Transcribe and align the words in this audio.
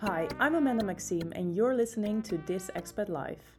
Hi, 0.00 0.28
I'm 0.38 0.54
Amanda 0.54 0.84
Maxime, 0.84 1.32
and 1.34 1.56
you're 1.56 1.74
listening 1.74 2.22
to 2.22 2.38
This 2.46 2.70
Expat 2.76 3.08
Life. 3.08 3.56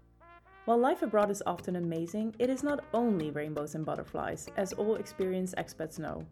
While 0.63 0.77
life 0.77 1.01
abroad 1.01 1.29
is 1.29 1.43
often 1.45 1.75
amazing, 1.75 2.33
it 2.39 2.49
is 2.49 2.63
not 2.63 2.85
only 2.93 3.29
rainbows 3.29 3.75
and 3.75 3.85
butterflies, 3.85 4.47
as 4.55 4.71
all 4.71 4.95
experienced 4.95 5.55
expats 5.57 5.99
know. 5.99 6.25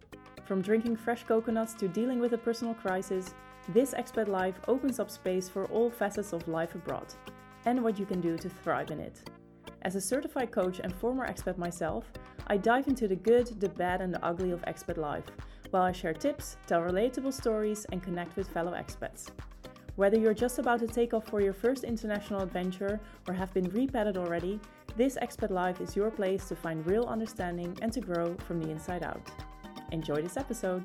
From 0.46 0.62
drinking 0.62 0.96
fresh 0.96 1.26
coconuts 1.26 1.74
to 1.74 1.90
dealing 1.90 2.22
with 2.22 2.32
a 2.32 2.38
personal 2.38 2.74
crisis, 2.74 3.36
this 3.68 3.94
expat 3.94 4.30
life 4.30 4.56
opens 4.70 5.02
up 5.02 5.12
space 5.12 5.50
for 5.50 5.66
all 5.66 5.90
facets 5.90 6.32
of 6.32 6.48
life 6.48 6.74
abroad 6.74 7.14
and 7.66 7.84
what 7.84 8.00
you 8.00 8.06
can 8.06 8.22
do 8.22 8.38
to 8.38 8.48
thrive 8.48 8.92
in 8.92 9.02
it. 9.02 9.30
As 9.82 9.98
a 9.98 10.02
certified 10.02 10.52
coach 10.52 10.80
and 10.80 10.96
former 10.96 11.28
expat 11.28 11.58
myself, 11.58 12.06
I 12.48 12.56
dive 12.56 12.88
into 12.88 13.10
the 13.10 13.18
good, 13.18 13.60
the 13.60 13.68
bad, 13.68 14.00
and 14.00 14.14
the 14.14 14.26
ugly 14.26 14.52
of 14.52 14.62
expat 14.62 14.96
life, 14.96 15.26
while 15.72 15.84
I 15.84 15.92
share 15.92 16.14
tips, 16.14 16.56
tell 16.66 16.80
relatable 16.80 17.34
stories, 17.34 17.86
and 17.92 18.02
connect 18.02 18.38
with 18.38 18.48
fellow 18.48 18.72
expats. 18.72 19.32
Whether 19.98 20.20
you're 20.20 20.36
just 20.36 20.60
about 20.60 20.80
to 20.82 20.88
take 20.88 21.16
off 21.16 21.26
for 21.26 21.42
your 21.42 21.54
first 21.54 21.84
international 21.84 22.42
adventure 22.42 23.00
or 23.28 23.34
have 23.34 23.52
been 23.52 23.66
repatted 23.72 24.16
already, 24.16 24.60
this 24.96 25.18
expat 25.20 25.50
life 25.50 25.82
is 25.82 25.96
your 25.96 26.12
place 26.12 26.48
to 26.50 26.56
find 26.56 26.86
real 26.86 27.06
understanding 27.06 27.76
and 27.82 27.92
to 27.94 28.00
grow 28.00 28.36
from 28.46 28.62
the 28.62 28.70
inside 28.70 29.02
out. 29.02 29.28
Enjoy 29.92 30.22
this 30.22 30.38
episode! 30.38 30.84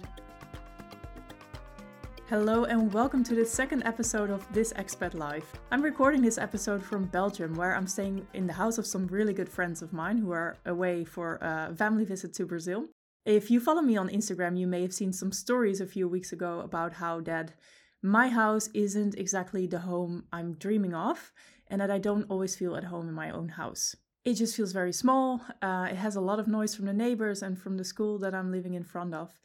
Hello 2.30 2.64
and 2.64 2.90
welcome 2.90 3.22
to 3.24 3.34
the 3.34 3.44
second 3.44 3.82
episode 3.82 4.30
of 4.30 4.50
This 4.50 4.72
Expat 4.72 5.12
Life. 5.12 5.52
I'm 5.70 5.82
recording 5.82 6.22
this 6.22 6.38
episode 6.38 6.82
from 6.82 7.04
Belgium, 7.04 7.54
where 7.54 7.76
I'm 7.76 7.86
staying 7.86 8.26
in 8.32 8.46
the 8.46 8.54
house 8.54 8.78
of 8.78 8.86
some 8.86 9.06
really 9.08 9.34
good 9.34 9.50
friends 9.50 9.82
of 9.82 9.92
mine 9.92 10.16
who 10.16 10.32
are 10.32 10.56
away 10.64 11.04
for 11.04 11.36
a 11.42 11.76
family 11.76 12.06
visit 12.06 12.32
to 12.32 12.46
Brazil. 12.46 12.86
If 13.26 13.50
you 13.50 13.60
follow 13.60 13.82
me 13.82 13.98
on 13.98 14.08
Instagram, 14.08 14.58
you 14.58 14.66
may 14.66 14.80
have 14.80 14.94
seen 14.94 15.12
some 15.12 15.32
stories 15.32 15.82
a 15.82 15.86
few 15.86 16.08
weeks 16.08 16.32
ago 16.32 16.60
about 16.60 16.94
how 16.94 17.20
that 17.20 17.52
my 18.02 18.28
house 18.28 18.68
isn't 18.74 19.14
exactly 19.14 19.66
the 19.66 19.78
home 19.80 20.24
I'm 20.32 20.54
dreaming 20.54 20.94
of, 20.94 21.32
and 21.68 21.80
that 21.80 21.90
I 21.90 21.98
don't 21.98 22.28
always 22.28 22.56
feel 22.56 22.76
at 22.76 22.84
home 22.84 23.08
in 23.08 23.14
my 23.14 23.30
own 23.30 23.48
house. 23.50 23.94
It 24.24 24.34
just 24.34 24.56
feels 24.56 24.72
very 24.72 24.92
small. 24.92 25.40
Uh, 25.62 25.88
it 25.90 25.96
has 25.96 26.16
a 26.16 26.20
lot 26.20 26.38
of 26.38 26.48
noise 26.48 26.74
from 26.74 26.86
the 26.86 26.92
neighbors 26.92 27.42
and 27.42 27.58
from 27.58 27.76
the 27.76 27.84
school 27.84 28.18
that 28.18 28.34
I'm 28.34 28.52
living 28.52 28.74
in 28.74 28.84
front 28.84 29.14
of. 29.14 29.40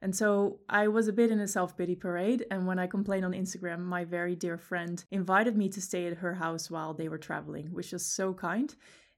And 0.00 0.16
so 0.16 0.60
I 0.68 0.88
was 0.88 1.06
a 1.06 1.12
bit 1.12 1.30
in 1.30 1.38
a 1.40 1.46
self 1.46 1.76
pity 1.76 1.94
parade. 1.94 2.44
And 2.50 2.66
when 2.66 2.78
I 2.78 2.86
complained 2.86 3.24
on 3.24 3.32
Instagram, 3.32 3.80
my 3.80 4.04
very 4.04 4.34
dear 4.34 4.58
friend 4.58 5.02
invited 5.10 5.56
me 5.56 5.68
to 5.70 5.80
stay 5.80 6.06
at 6.06 6.18
her 6.18 6.34
house 6.34 6.70
while 6.70 6.92
they 6.92 7.08
were 7.08 7.18
traveling, 7.18 7.68
which 7.72 7.92
was 7.92 8.04
so 8.04 8.34
kind. 8.34 8.74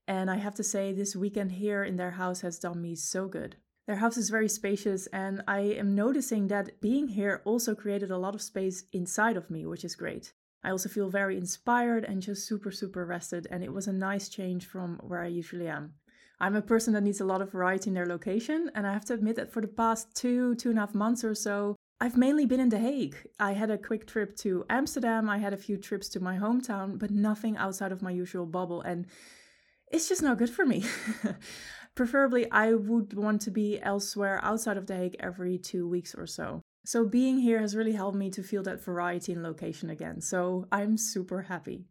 And 0.06 0.30
I 0.30 0.36
have 0.36 0.54
to 0.56 0.62
say, 0.62 0.92
this 0.92 1.16
weekend 1.16 1.52
here 1.52 1.82
in 1.82 1.96
their 1.96 2.12
house 2.12 2.42
has 2.42 2.58
done 2.58 2.82
me 2.82 2.94
so 2.94 3.26
good. 3.26 3.56
Their 3.86 3.96
house 3.96 4.16
is 4.16 4.30
very 4.30 4.48
spacious, 4.48 5.06
and 5.08 5.42
I 5.46 5.60
am 5.60 5.94
noticing 5.94 6.48
that 6.48 6.80
being 6.80 7.08
here 7.08 7.42
also 7.44 7.74
created 7.74 8.10
a 8.10 8.16
lot 8.18 8.34
of 8.34 8.40
space 8.40 8.84
inside 8.92 9.36
of 9.36 9.50
me, 9.50 9.66
which 9.66 9.84
is 9.84 9.94
great. 9.94 10.32
I 10.62 10.70
also 10.70 10.88
feel 10.88 11.10
very 11.10 11.36
inspired 11.36 12.04
and 12.04 12.22
just 12.22 12.46
super, 12.46 12.70
super 12.70 13.04
rested, 13.04 13.46
and 13.50 13.62
it 13.62 13.72
was 13.72 13.86
a 13.86 13.92
nice 13.92 14.30
change 14.30 14.64
from 14.64 14.98
where 15.02 15.20
I 15.20 15.26
usually 15.26 15.68
am. 15.68 15.94
I'm 16.40 16.56
a 16.56 16.62
person 16.62 16.94
that 16.94 17.02
needs 17.02 17.20
a 17.20 17.26
lot 17.26 17.42
of 17.42 17.52
variety 17.52 17.90
in 17.90 17.94
their 17.94 18.06
location, 18.06 18.70
and 18.74 18.86
I 18.86 18.92
have 18.94 19.04
to 19.06 19.14
admit 19.14 19.36
that 19.36 19.52
for 19.52 19.60
the 19.60 19.68
past 19.68 20.14
two, 20.16 20.54
two 20.54 20.70
and 20.70 20.78
a 20.78 20.82
half 20.82 20.94
months 20.94 21.22
or 21.22 21.34
so, 21.34 21.76
I've 22.00 22.16
mainly 22.16 22.46
been 22.46 22.60
in 22.60 22.70
The 22.70 22.78
Hague. 22.78 23.16
I 23.38 23.52
had 23.52 23.70
a 23.70 23.78
quick 23.78 24.06
trip 24.06 24.34
to 24.38 24.64
Amsterdam, 24.70 25.28
I 25.28 25.38
had 25.38 25.52
a 25.52 25.58
few 25.58 25.76
trips 25.76 26.08
to 26.10 26.20
my 26.20 26.38
hometown, 26.38 26.98
but 26.98 27.10
nothing 27.10 27.58
outside 27.58 27.92
of 27.92 28.02
my 28.02 28.10
usual 28.10 28.46
bubble, 28.46 28.80
and 28.80 29.06
it's 29.92 30.08
just 30.08 30.22
not 30.22 30.38
good 30.38 30.50
for 30.50 30.64
me. 30.64 30.84
Preferably, 31.94 32.50
I 32.50 32.74
would 32.74 33.14
want 33.14 33.40
to 33.42 33.50
be 33.50 33.80
elsewhere 33.80 34.40
outside 34.42 34.76
of 34.76 34.86
The 34.86 34.96
Hague 34.96 35.16
every 35.20 35.58
two 35.58 35.88
weeks 35.88 36.14
or 36.14 36.26
so. 36.26 36.62
So, 36.84 37.06
being 37.06 37.38
here 37.38 37.60
has 37.60 37.76
really 37.76 37.92
helped 37.92 38.18
me 38.18 38.30
to 38.30 38.42
feel 38.42 38.62
that 38.64 38.84
variety 38.84 39.32
in 39.32 39.42
location 39.42 39.90
again. 39.90 40.20
So, 40.20 40.66
I'm 40.72 40.96
super 40.98 41.42
happy. 41.42 41.86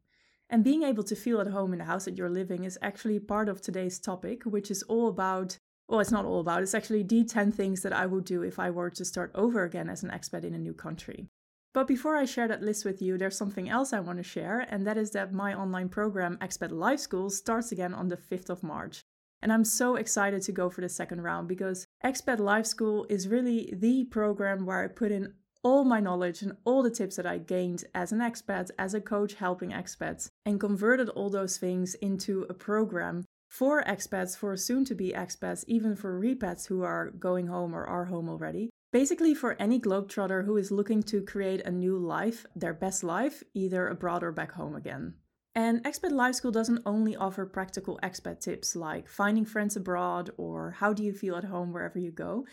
And 0.50 0.64
being 0.64 0.84
able 0.84 1.04
to 1.06 1.16
feel 1.16 1.40
at 1.40 1.48
home 1.48 1.74
in 1.74 1.80
the 1.80 1.86
house 1.86 2.06
that 2.06 2.18
you're 2.18 2.30
living 2.30 2.64
is 2.64 2.78
actually 2.81 3.19
part 3.19 3.50
of 3.50 3.62
today's 3.62 3.97
topic, 3.97 4.44
which 4.44 4.69
is 4.69 4.84
all 4.84 5.08
about 5.08 5.58
well, 5.88 6.00
it's 6.00 6.12
not 6.12 6.25
all 6.25 6.40
about, 6.40 6.62
it's 6.62 6.74
actually 6.74 7.03
the 7.03 7.24
10 7.24 7.52
things 7.52 7.81
that 7.81 7.94
I 7.94 8.06
would 8.06 8.25
do 8.25 8.41
if 8.41 8.58
I 8.58 8.72
were 8.72 8.90
to 8.90 9.06
start 9.06 9.31
over 9.35 9.64
again 9.64 9.90
as 9.90 10.02
an 10.02 10.09
expat 10.09 10.44
in 10.44 10.53
a 10.53 10.58
new 10.58 10.74
country. 10.74 11.28
But 11.74 11.88
before 11.88 12.16
I 12.16 12.25
share 12.25 12.47
that 12.47 12.62
list 12.62 12.85
with 12.85 13.02
you, 13.02 13.18
there's 13.18 13.38
something 13.38 13.68
else 13.68 13.94
I 13.94 14.00
want 14.00 14.18
to 14.20 14.24
share, 14.24 14.66
and 14.70 14.88
that 14.88 14.97
is 14.97 15.12
that 15.12 15.34
my 15.34 15.53
online 15.53 15.90
program, 15.90 16.38
Expat 16.38 16.72
Life 16.72 17.00
School, 17.00 17.30
starts 17.30 17.72
again 17.72 17.94
on 17.94 18.08
the 18.08 18.18
5th 18.18 18.50
of 18.50 18.64
March. 18.64 19.03
And 19.44 19.52
I'm 19.52 19.66
so 19.66 19.98
excited 19.98 20.42
to 20.44 20.54
go 20.54 20.70
for 20.70 20.80
the 20.80 20.88
second 20.88 21.22
round 21.22 21.50
because 21.50 21.86
Expat 22.02 22.40
Life 22.40 22.66
School 22.66 23.06
is 23.09 23.28
really 23.28 23.74
the 23.76 24.06
program 24.06 24.66
where 24.66 24.81
I 24.81 24.88
put 24.88 25.12
in 25.12 25.34
all 25.64 25.84
my 25.84 26.00
knowledge 26.00 26.42
and 26.42 26.54
all 26.64 26.81
the 26.81 26.90
tips 26.90 27.18
that 27.18 27.26
I 27.26 27.40
gained 27.40 27.84
as 27.94 28.14
an 28.14 28.20
expat, 28.20 28.72
as 28.80 28.94
a 28.94 29.02
coach 29.02 29.34
helping 29.34 29.72
expats, 29.72 30.30
and 30.46 30.62
converted 30.62 31.09
all 31.09 31.30
those 31.30 31.58
things 31.58 31.94
into 31.96 32.46
a 32.50 32.53
program 32.53 33.26
for 33.50 33.84
expats, 33.84 34.38
for 34.38 34.56
soon 34.56 34.86
to 34.86 34.96
be 34.96 35.12
expats, 35.12 35.66
even 35.68 35.98
for 35.98 36.18
repats 36.18 36.68
who 36.68 36.82
are 36.82 37.12
going 37.12 37.48
home 37.48 37.76
or 37.76 37.86
are 37.86 38.06
home 38.06 38.30
already. 38.30 38.70
Basically, 38.94 39.36
for 39.36 39.58
any 39.59 39.78
globetrotter 39.78 40.46
who 40.46 40.56
is 40.56 40.72
looking 40.72 41.03
to 41.03 41.22
create 41.22 41.66
a 41.66 41.72
new 41.72 41.98
life, 41.98 42.46
their 42.56 42.74
best 42.74 43.03
life, 43.03 43.44
either 43.53 43.90
abroad 43.90 44.24
or 44.24 44.32
back 44.32 44.53
home 44.53 44.74
again. 44.74 45.16
And 45.56 45.84
Expat 45.84 46.12
Life 46.12 46.36
School 46.36 46.52
doesn't 46.52 46.81
only 46.84 47.16
offer 47.16 47.46
practical 47.46 48.00
expat 48.02 48.40
tips 48.40 48.75
like 48.75 49.08
finding 49.08 49.46
friends 49.46 49.75
abroad 49.75 50.31
or 50.36 50.72
how 50.72 50.94
do 50.94 51.03
you 51.03 51.14
feel 51.14 51.36
at 51.36 51.44
home 51.44 51.72
wherever 51.72 52.00
you 52.00 52.12
go. 52.12 52.46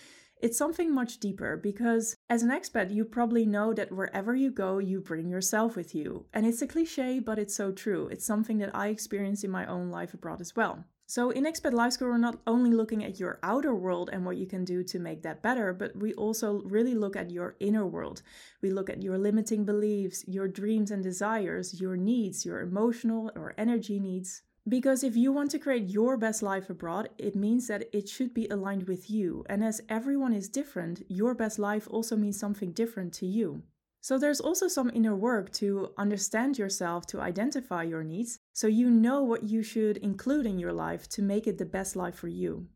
It's 0.42 0.58
something 0.58 0.94
much 0.94 1.18
deeper 1.18 1.56
because 1.56 2.14
as 2.28 2.42
an 2.42 2.50
expat, 2.50 2.94
you 2.94 3.04
probably 3.04 3.46
know 3.46 3.72
that 3.72 3.92
wherever 3.92 4.34
you 4.34 4.50
go, 4.50 4.78
you 4.78 5.00
bring 5.00 5.28
yourself 5.28 5.76
with 5.76 5.94
you. 5.94 6.26
And 6.32 6.46
it's 6.46 6.62
a 6.62 6.66
cliche, 6.66 7.20
but 7.20 7.38
it's 7.38 7.54
so 7.54 7.72
true. 7.72 8.08
It's 8.08 8.24
something 8.24 8.58
that 8.58 8.74
I 8.74 8.88
experienced 8.88 9.44
in 9.44 9.50
my 9.50 9.66
own 9.66 9.90
life 9.90 10.12
abroad 10.12 10.40
as 10.40 10.54
well. 10.54 10.84
So, 11.10 11.30
in 11.30 11.42
Expat 11.42 11.72
Life 11.72 11.94
School, 11.94 12.10
we're 12.10 12.18
not 12.18 12.38
only 12.46 12.70
looking 12.70 13.02
at 13.02 13.18
your 13.18 13.40
outer 13.42 13.74
world 13.74 14.10
and 14.12 14.24
what 14.24 14.36
you 14.36 14.46
can 14.46 14.64
do 14.64 14.84
to 14.84 15.00
make 15.00 15.24
that 15.24 15.42
better, 15.42 15.72
but 15.72 15.96
we 15.96 16.14
also 16.14 16.62
really 16.62 16.94
look 16.94 17.16
at 17.16 17.32
your 17.32 17.56
inner 17.58 17.84
world. 17.84 18.22
We 18.62 18.70
look 18.70 18.88
at 18.88 19.02
your 19.02 19.18
limiting 19.18 19.64
beliefs, 19.64 20.24
your 20.28 20.46
dreams 20.46 20.92
and 20.92 21.02
desires, 21.02 21.80
your 21.80 21.96
needs, 21.96 22.46
your 22.46 22.60
emotional 22.60 23.32
or 23.34 23.54
energy 23.58 23.98
needs. 23.98 24.42
Because 24.68 25.02
if 25.02 25.16
you 25.16 25.32
want 25.32 25.50
to 25.50 25.58
create 25.58 25.88
your 25.88 26.16
best 26.16 26.44
life 26.44 26.70
abroad, 26.70 27.08
it 27.18 27.34
means 27.34 27.66
that 27.66 27.88
it 27.92 28.08
should 28.08 28.32
be 28.32 28.46
aligned 28.46 28.86
with 28.86 29.10
you. 29.10 29.44
And 29.48 29.64
as 29.64 29.80
everyone 29.88 30.32
is 30.32 30.48
different, 30.48 31.02
your 31.08 31.34
best 31.34 31.58
life 31.58 31.88
also 31.90 32.14
means 32.14 32.38
something 32.38 32.70
different 32.70 33.12
to 33.14 33.26
you. 33.26 33.64
So 34.02 34.18
there's 34.18 34.40
also 34.40 34.66
some 34.66 34.90
inner 34.94 35.14
work 35.14 35.52
to 35.52 35.90
understand 35.98 36.56
yourself, 36.56 37.06
to 37.08 37.20
identify 37.20 37.82
your 37.82 38.02
needs, 38.02 38.38
so 38.54 38.66
you 38.66 38.90
know 38.90 39.22
what 39.22 39.44
you 39.44 39.62
should 39.62 39.98
include 39.98 40.46
in 40.46 40.58
your 40.58 40.72
life 40.72 41.08
to 41.10 41.22
make 41.22 41.46
it 41.46 41.58
the 41.58 41.66
best 41.66 41.96
life 41.96 42.14
for 42.14 42.28
you. 42.28 42.66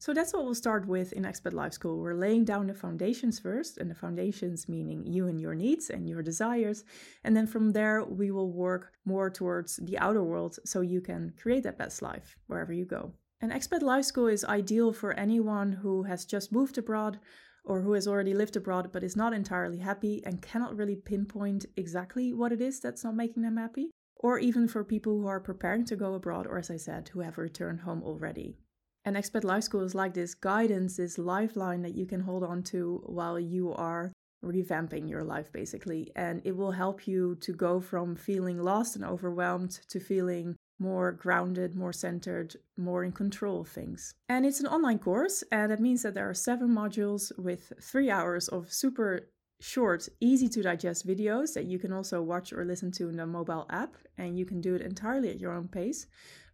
So 0.00 0.12
that's 0.12 0.34
what 0.34 0.44
we'll 0.44 0.54
start 0.54 0.86
with 0.86 1.12
in 1.12 1.22
Expat 1.22 1.52
Life 1.52 1.72
School. 1.72 1.98
We're 1.98 2.14
laying 2.14 2.44
down 2.44 2.66
the 2.66 2.74
foundations 2.74 3.38
first, 3.38 3.78
and 3.78 3.90
the 3.90 3.94
foundations 3.94 4.68
meaning 4.68 5.06
you 5.06 5.28
and 5.28 5.40
your 5.40 5.54
needs 5.54 5.90
and 5.90 6.08
your 6.08 6.22
desires. 6.22 6.84
And 7.22 7.36
then 7.36 7.46
from 7.46 7.70
there, 7.70 8.04
we 8.04 8.30
will 8.30 8.52
work 8.52 8.92
more 9.04 9.30
towards 9.30 9.76
the 9.76 9.96
outer 9.98 10.22
world 10.22 10.58
so 10.66 10.80
you 10.80 11.00
can 11.00 11.32
create 11.40 11.62
that 11.62 11.78
best 11.78 12.02
life 12.02 12.36
wherever 12.48 12.72
you 12.72 12.84
go. 12.84 13.12
And 13.40 13.52
Expat 13.52 13.82
Life 13.82 14.04
School 14.04 14.26
is 14.26 14.44
ideal 14.44 14.92
for 14.92 15.12
anyone 15.12 15.72
who 15.72 16.02
has 16.02 16.24
just 16.24 16.52
moved 16.52 16.76
abroad 16.78 17.18
or 17.64 17.80
who 17.80 17.92
has 17.92 18.06
already 18.06 18.34
lived 18.34 18.56
abroad 18.56 18.90
but 18.92 19.02
is 19.02 19.16
not 19.16 19.32
entirely 19.32 19.78
happy 19.78 20.22
and 20.24 20.42
cannot 20.42 20.76
really 20.76 20.96
pinpoint 20.96 21.66
exactly 21.76 22.32
what 22.32 22.52
it 22.52 22.60
is 22.60 22.80
that's 22.80 23.04
not 23.04 23.16
making 23.16 23.42
them 23.42 23.56
happy, 23.56 23.90
or 24.16 24.38
even 24.38 24.68
for 24.68 24.84
people 24.84 25.20
who 25.20 25.26
are 25.26 25.40
preparing 25.40 25.84
to 25.84 25.96
go 25.96 26.14
abroad, 26.14 26.46
or 26.46 26.58
as 26.58 26.70
I 26.70 26.76
said, 26.76 27.08
who 27.08 27.20
have 27.20 27.38
returned 27.38 27.80
home 27.80 28.02
already. 28.02 28.56
And 29.04 29.16
Expat 29.16 29.44
Life 29.44 29.64
School 29.64 29.82
is 29.82 29.94
like 29.94 30.14
this 30.14 30.34
guidance, 30.34 30.96
this 30.96 31.18
lifeline 31.18 31.82
that 31.82 31.94
you 31.94 32.06
can 32.06 32.20
hold 32.20 32.42
on 32.42 32.62
to 32.64 33.02
while 33.04 33.38
you 33.38 33.72
are 33.72 34.12
revamping 34.42 35.08
your 35.08 35.24
life, 35.24 35.52
basically. 35.52 36.10
And 36.16 36.40
it 36.44 36.56
will 36.56 36.72
help 36.72 37.06
you 37.06 37.34
to 37.42 37.52
go 37.52 37.80
from 37.80 38.16
feeling 38.16 38.58
lost 38.58 38.96
and 38.96 39.04
overwhelmed 39.04 39.72
to 39.88 40.00
feeling 40.00 40.56
more 40.78 41.12
grounded, 41.12 41.74
more 41.74 41.92
centered, 41.92 42.56
more 42.76 43.04
in 43.04 43.12
control 43.12 43.60
of 43.60 43.68
things. 43.68 44.14
And 44.28 44.44
it's 44.44 44.60
an 44.60 44.66
online 44.66 44.98
course, 44.98 45.44
and 45.52 45.70
that 45.70 45.80
means 45.80 46.02
that 46.02 46.14
there 46.14 46.28
are 46.28 46.34
seven 46.34 46.68
modules 46.68 47.30
with 47.38 47.72
three 47.80 48.10
hours 48.10 48.48
of 48.48 48.72
super 48.72 49.28
short, 49.60 50.08
easy 50.20 50.48
to 50.48 50.62
digest 50.62 51.06
videos 51.06 51.54
that 51.54 51.64
you 51.64 51.78
can 51.78 51.92
also 51.92 52.20
watch 52.20 52.52
or 52.52 52.64
listen 52.64 52.90
to 52.92 53.08
in 53.08 53.16
the 53.16 53.26
mobile 53.26 53.66
app, 53.70 53.94
and 54.18 54.38
you 54.38 54.44
can 54.44 54.60
do 54.60 54.74
it 54.74 54.82
entirely 54.82 55.30
at 55.30 55.40
your 55.40 55.52
own 55.52 55.68
pace. 55.68 56.06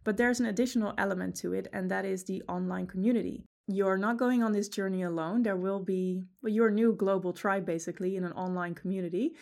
But 0.03 0.17
there's 0.17 0.39
an 0.39 0.47
additional 0.47 0.93
element 0.97 1.35
to 1.37 1.53
it, 1.53 1.67
and 1.73 1.89
that 1.91 2.05
is 2.05 2.23
the 2.23 2.41
online 2.47 2.87
community. 2.87 3.43
You're 3.67 3.97
not 3.97 4.17
going 4.17 4.43
on 4.43 4.51
this 4.51 4.69
journey 4.69 5.03
alone. 5.03 5.43
There 5.43 5.55
will 5.55 5.79
be 5.79 6.23
well, 6.41 6.51
your 6.51 6.71
new 6.71 6.93
global 6.93 7.33
tribe 7.33 7.65
basically 7.65 8.15
in 8.15 8.23
an 8.23 8.33
online 8.33 8.75
community 8.75 9.35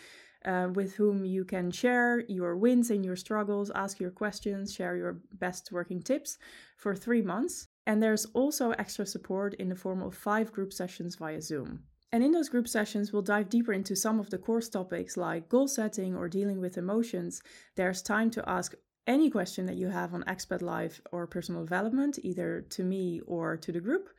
uh, 0.44 0.68
with 0.74 0.94
whom 0.94 1.24
you 1.24 1.44
can 1.44 1.70
share 1.70 2.20
your 2.28 2.56
wins 2.56 2.90
and 2.90 3.04
your 3.04 3.16
struggles, 3.16 3.70
ask 3.74 4.00
your 4.00 4.10
questions, 4.10 4.72
share 4.72 4.96
your 4.96 5.20
best 5.32 5.70
working 5.72 6.02
tips 6.02 6.38
for 6.76 6.94
three 6.94 7.22
months. 7.22 7.68
And 7.86 8.02
there's 8.02 8.26
also 8.26 8.70
extra 8.72 9.06
support 9.06 9.54
in 9.54 9.68
the 9.68 9.76
form 9.76 10.02
of 10.02 10.14
five 10.14 10.52
group 10.52 10.72
sessions 10.72 11.16
via 11.16 11.40
Zoom. 11.40 11.84
And 12.12 12.24
in 12.24 12.32
those 12.32 12.48
group 12.48 12.66
sessions, 12.66 13.12
we'll 13.12 13.22
dive 13.22 13.48
deeper 13.48 13.72
into 13.72 13.94
some 13.94 14.18
of 14.18 14.30
the 14.30 14.38
course 14.38 14.68
topics 14.68 15.16
like 15.16 15.48
goal 15.48 15.68
setting 15.68 16.16
or 16.16 16.28
dealing 16.28 16.60
with 16.60 16.76
emotions. 16.76 17.42
There's 17.76 18.02
time 18.02 18.30
to 18.32 18.48
ask 18.48 18.74
any 19.06 19.30
question 19.30 19.66
that 19.66 19.76
you 19.76 19.88
have 19.88 20.14
on 20.14 20.24
expat 20.24 20.62
life 20.62 21.00
or 21.12 21.26
personal 21.26 21.64
development, 21.64 22.18
either 22.22 22.62
to 22.70 22.82
me 22.84 23.20
or 23.26 23.56
to 23.56 23.72
the 23.72 23.80
group. 23.80 24.10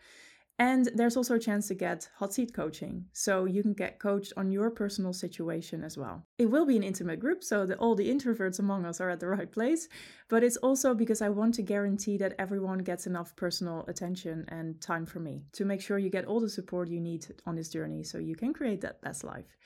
And 0.62 0.92
there's 0.94 1.18
also 1.18 1.34
a 1.34 1.40
chance 1.40 1.68
to 1.70 1.74
get 1.74 2.08
hot 2.16 2.36
seat 2.36 2.54
coaching. 2.54 3.06
So 3.14 3.46
you 3.46 3.64
can 3.64 3.74
get 3.74 3.98
coached 3.98 4.32
on 4.38 4.52
your 4.52 4.70
personal 4.70 5.12
situation 5.12 5.84
as 5.84 5.98
well. 5.98 6.24
It 6.38 6.52
will 6.52 6.68
be 6.68 6.78
an 6.78 6.84
intimate 6.84 7.20
group, 7.20 7.44
so 7.44 7.66
that 7.66 7.80
all 7.80 7.96
the 7.96 8.08
introverts 8.08 8.60
among 8.60 8.86
us 8.86 9.02
are 9.02 9.10
at 9.10 9.20
the 9.20 9.28
right 9.28 9.52
place. 9.52 9.90
But 10.30 10.44
it's 10.44 10.58
also 10.58 10.94
because 10.94 11.20
I 11.20 11.30
want 11.30 11.56
to 11.56 11.64
guarantee 11.64 12.16
that 12.18 12.36
everyone 12.38 12.78
gets 12.84 13.08
enough 13.08 13.36
personal 13.36 13.86
attention 13.88 14.46
and 14.50 14.80
time 14.80 15.08
from 15.08 15.24
me 15.24 15.46
to 15.54 15.66
make 15.66 15.82
sure 15.82 15.98
you 15.98 16.12
get 16.12 16.26
all 16.26 16.40
the 16.40 16.48
support 16.48 16.90
you 16.90 17.02
need 17.02 17.26
on 17.48 17.56
this 17.56 17.70
journey 17.70 18.04
so 18.04 18.20
you 18.20 18.36
can 18.36 18.54
create 18.54 18.82
that 18.82 19.02
best 19.02 19.24
life. 19.24 19.58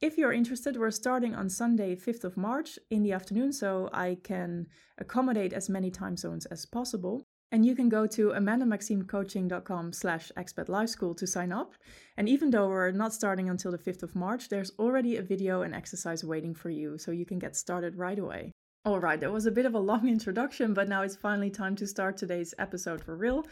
If 0.00 0.16
you're 0.16 0.32
interested, 0.32 0.76
we're 0.76 0.92
starting 0.92 1.34
on 1.34 1.50
Sunday, 1.50 1.96
5th 1.96 2.22
of 2.22 2.36
March 2.36 2.78
in 2.90 3.02
the 3.02 3.10
afternoon, 3.10 3.52
so 3.52 3.90
I 3.92 4.18
can 4.22 4.68
accommodate 4.98 5.52
as 5.52 5.68
many 5.68 5.90
time 5.90 6.16
zones 6.16 6.46
as 6.46 6.64
possible. 6.64 7.26
And 7.54 7.64
you 7.64 7.76
can 7.76 7.88
go 7.88 8.04
to 8.08 8.30
amandamaximecoaching.com 8.30 9.92
slash 9.92 10.32
expat 10.36 11.16
to 11.16 11.26
sign 11.28 11.52
up. 11.52 11.74
And 12.16 12.28
even 12.28 12.50
though 12.50 12.66
we're 12.66 12.90
not 12.90 13.14
starting 13.14 13.48
until 13.48 13.70
the 13.70 13.78
5th 13.78 14.02
of 14.02 14.16
March, 14.16 14.48
there's 14.48 14.72
already 14.76 15.16
a 15.18 15.22
video 15.22 15.62
and 15.62 15.72
exercise 15.72 16.24
waiting 16.24 16.52
for 16.52 16.68
you, 16.68 16.98
so 16.98 17.12
you 17.12 17.24
can 17.24 17.38
get 17.38 17.54
started 17.54 17.94
right 17.94 18.18
away. 18.18 18.50
All 18.84 18.98
right, 18.98 19.20
that 19.20 19.32
was 19.32 19.46
a 19.46 19.52
bit 19.52 19.66
of 19.66 19.74
a 19.76 19.78
long 19.78 20.08
introduction, 20.16 20.74
but 20.74 20.88
now 20.88 21.02
it's 21.02 21.14
finally 21.14 21.48
time 21.48 21.76
to 21.76 21.86
start 21.86 22.16
today's 22.16 22.54
episode 22.58 23.00
for 23.00 23.14
real. 23.16 23.46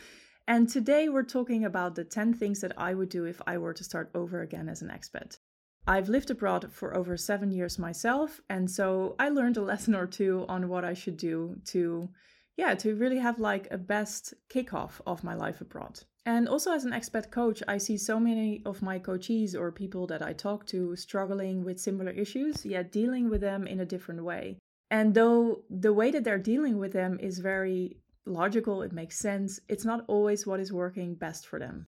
And 0.48 0.68
today 0.68 1.08
we're 1.08 1.22
talking 1.22 1.64
about 1.64 1.94
the 1.94 2.02
10 2.02 2.34
things 2.34 2.60
that 2.62 2.72
I 2.76 2.94
would 2.94 3.08
do 3.08 3.24
if 3.24 3.40
I 3.46 3.56
were 3.56 3.72
to 3.72 3.84
start 3.84 4.10
over 4.16 4.40
again 4.40 4.68
as 4.68 4.82
an 4.82 4.88
expat. 4.88 5.38
I've 5.86 6.08
lived 6.08 6.32
abroad 6.32 6.72
for 6.72 6.96
over 6.96 7.16
seven 7.16 7.52
years 7.52 7.78
myself, 7.78 8.40
and 8.50 8.68
so 8.68 9.14
I 9.20 9.28
learned 9.28 9.58
a 9.58 9.62
lesson 9.62 9.94
or 9.94 10.08
two 10.08 10.44
on 10.48 10.68
what 10.68 10.84
I 10.84 10.94
should 10.94 11.16
do 11.16 11.60
to 11.66 12.08
yeah, 12.56 12.74
to 12.74 12.94
really 12.94 13.18
have 13.18 13.38
like 13.38 13.68
a 13.70 13.78
best 13.78 14.34
kickoff 14.48 15.00
of 15.06 15.24
my 15.24 15.34
life 15.34 15.60
abroad. 15.60 16.00
And 16.24 16.48
also, 16.48 16.72
as 16.72 16.84
an 16.84 16.92
expat 16.92 17.30
coach, 17.30 17.62
I 17.66 17.78
see 17.78 17.96
so 17.96 18.20
many 18.20 18.62
of 18.64 18.80
my 18.80 18.98
coachees 18.98 19.56
or 19.56 19.72
people 19.72 20.06
that 20.06 20.22
I 20.22 20.32
talk 20.32 20.66
to 20.66 20.94
struggling 20.94 21.64
with 21.64 21.80
similar 21.80 22.12
issues, 22.12 22.64
yet 22.64 22.92
dealing 22.92 23.28
with 23.28 23.40
them 23.40 23.66
in 23.66 23.80
a 23.80 23.86
different 23.86 24.22
way. 24.22 24.58
And 24.90 25.14
though 25.14 25.64
the 25.68 25.92
way 25.92 26.10
that 26.12 26.22
they're 26.22 26.38
dealing 26.38 26.78
with 26.78 26.92
them 26.92 27.18
is 27.20 27.38
very 27.38 27.96
logical, 28.24 28.82
it 28.82 28.92
makes 28.92 29.18
sense, 29.18 29.58
it's 29.68 29.84
not 29.84 30.04
always 30.06 30.46
what 30.46 30.60
is 30.60 30.72
working 30.72 31.14
best 31.14 31.46
for 31.46 31.58
them. 31.58 31.86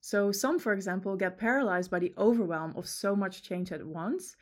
So, 0.00 0.32
some, 0.32 0.58
for 0.58 0.72
example, 0.72 1.16
get 1.16 1.38
paralyzed 1.38 1.90
by 1.90 1.98
the 2.00 2.14
overwhelm 2.18 2.74
of 2.76 2.88
so 2.88 3.14
much 3.14 3.42
change 3.42 3.70
at 3.70 3.86
once 3.86 4.36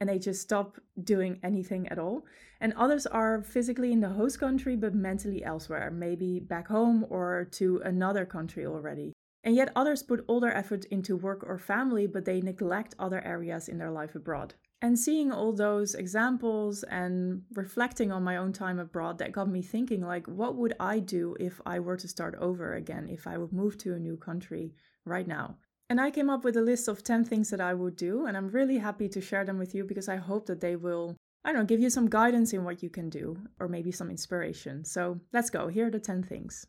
and 0.00 0.08
they 0.08 0.18
just 0.18 0.40
stop 0.40 0.78
doing 1.04 1.38
anything 1.42 1.86
at 1.88 1.98
all. 1.98 2.24
And 2.60 2.72
others 2.72 3.06
are 3.06 3.42
physically 3.42 3.92
in 3.92 4.00
the 4.00 4.08
host 4.08 4.40
country 4.40 4.74
but 4.74 4.94
mentally 4.94 5.44
elsewhere, 5.44 5.90
maybe 5.90 6.40
back 6.40 6.68
home 6.68 7.06
or 7.10 7.46
to 7.52 7.82
another 7.84 8.24
country 8.24 8.66
already. 8.66 9.12
And 9.44 9.54
yet 9.54 9.72
others 9.76 10.02
put 10.02 10.24
all 10.26 10.40
their 10.40 10.56
effort 10.56 10.84
into 10.86 11.16
work 11.16 11.44
or 11.46 11.58
family, 11.58 12.06
but 12.06 12.24
they 12.24 12.40
neglect 12.40 12.94
other 12.98 13.22
areas 13.24 13.68
in 13.68 13.78
their 13.78 13.90
life 13.90 14.14
abroad. 14.14 14.54
And 14.82 14.98
seeing 14.98 15.30
all 15.30 15.52
those 15.52 15.94
examples 15.94 16.82
and 16.84 17.42
reflecting 17.54 18.10
on 18.10 18.22
my 18.22 18.38
own 18.38 18.52
time 18.52 18.78
abroad, 18.78 19.18
that 19.18 19.32
got 19.32 19.48
me 19.48 19.60
thinking 19.62 20.02
like, 20.02 20.26
what 20.26 20.56
would 20.56 20.74
I 20.80 20.98
do 21.00 21.36
if 21.38 21.60
I 21.66 21.80
were 21.80 21.98
to 21.98 22.08
start 22.08 22.34
over 22.38 22.74
again, 22.74 23.08
if 23.08 23.26
I 23.26 23.36
would 23.36 23.52
move 23.52 23.76
to 23.78 23.94
a 23.94 23.98
new 23.98 24.16
country 24.16 24.72
right 25.04 25.26
now? 25.26 25.56
And 25.90 26.00
I 26.00 26.12
came 26.12 26.30
up 26.30 26.44
with 26.44 26.56
a 26.56 26.60
list 26.60 26.86
of 26.86 27.02
10 27.02 27.24
things 27.24 27.50
that 27.50 27.60
I 27.60 27.74
would 27.74 27.96
do, 27.96 28.26
and 28.26 28.36
I'm 28.36 28.46
really 28.46 28.78
happy 28.78 29.08
to 29.08 29.20
share 29.20 29.44
them 29.44 29.58
with 29.58 29.74
you 29.74 29.82
because 29.82 30.08
I 30.08 30.14
hope 30.14 30.46
that 30.46 30.60
they 30.60 30.76
will, 30.76 31.16
I 31.44 31.50
don't 31.50 31.62
know, 31.62 31.66
give 31.66 31.80
you 31.80 31.90
some 31.90 32.08
guidance 32.08 32.52
in 32.52 32.62
what 32.62 32.80
you 32.80 32.88
can 32.88 33.10
do, 33.10 33.36
or 33.58 33.66
maybe 33.66 33.90
some 33.90 34.08
inspiration. 34.08 34.84
So 34.84 35.18
let's 35.32 35.50
go. 35.50 35.66
Here 35.66 35.88
are 35.88 35.90
the 35.90 35.98
10 35.98 36.22
things. 36.22 36.64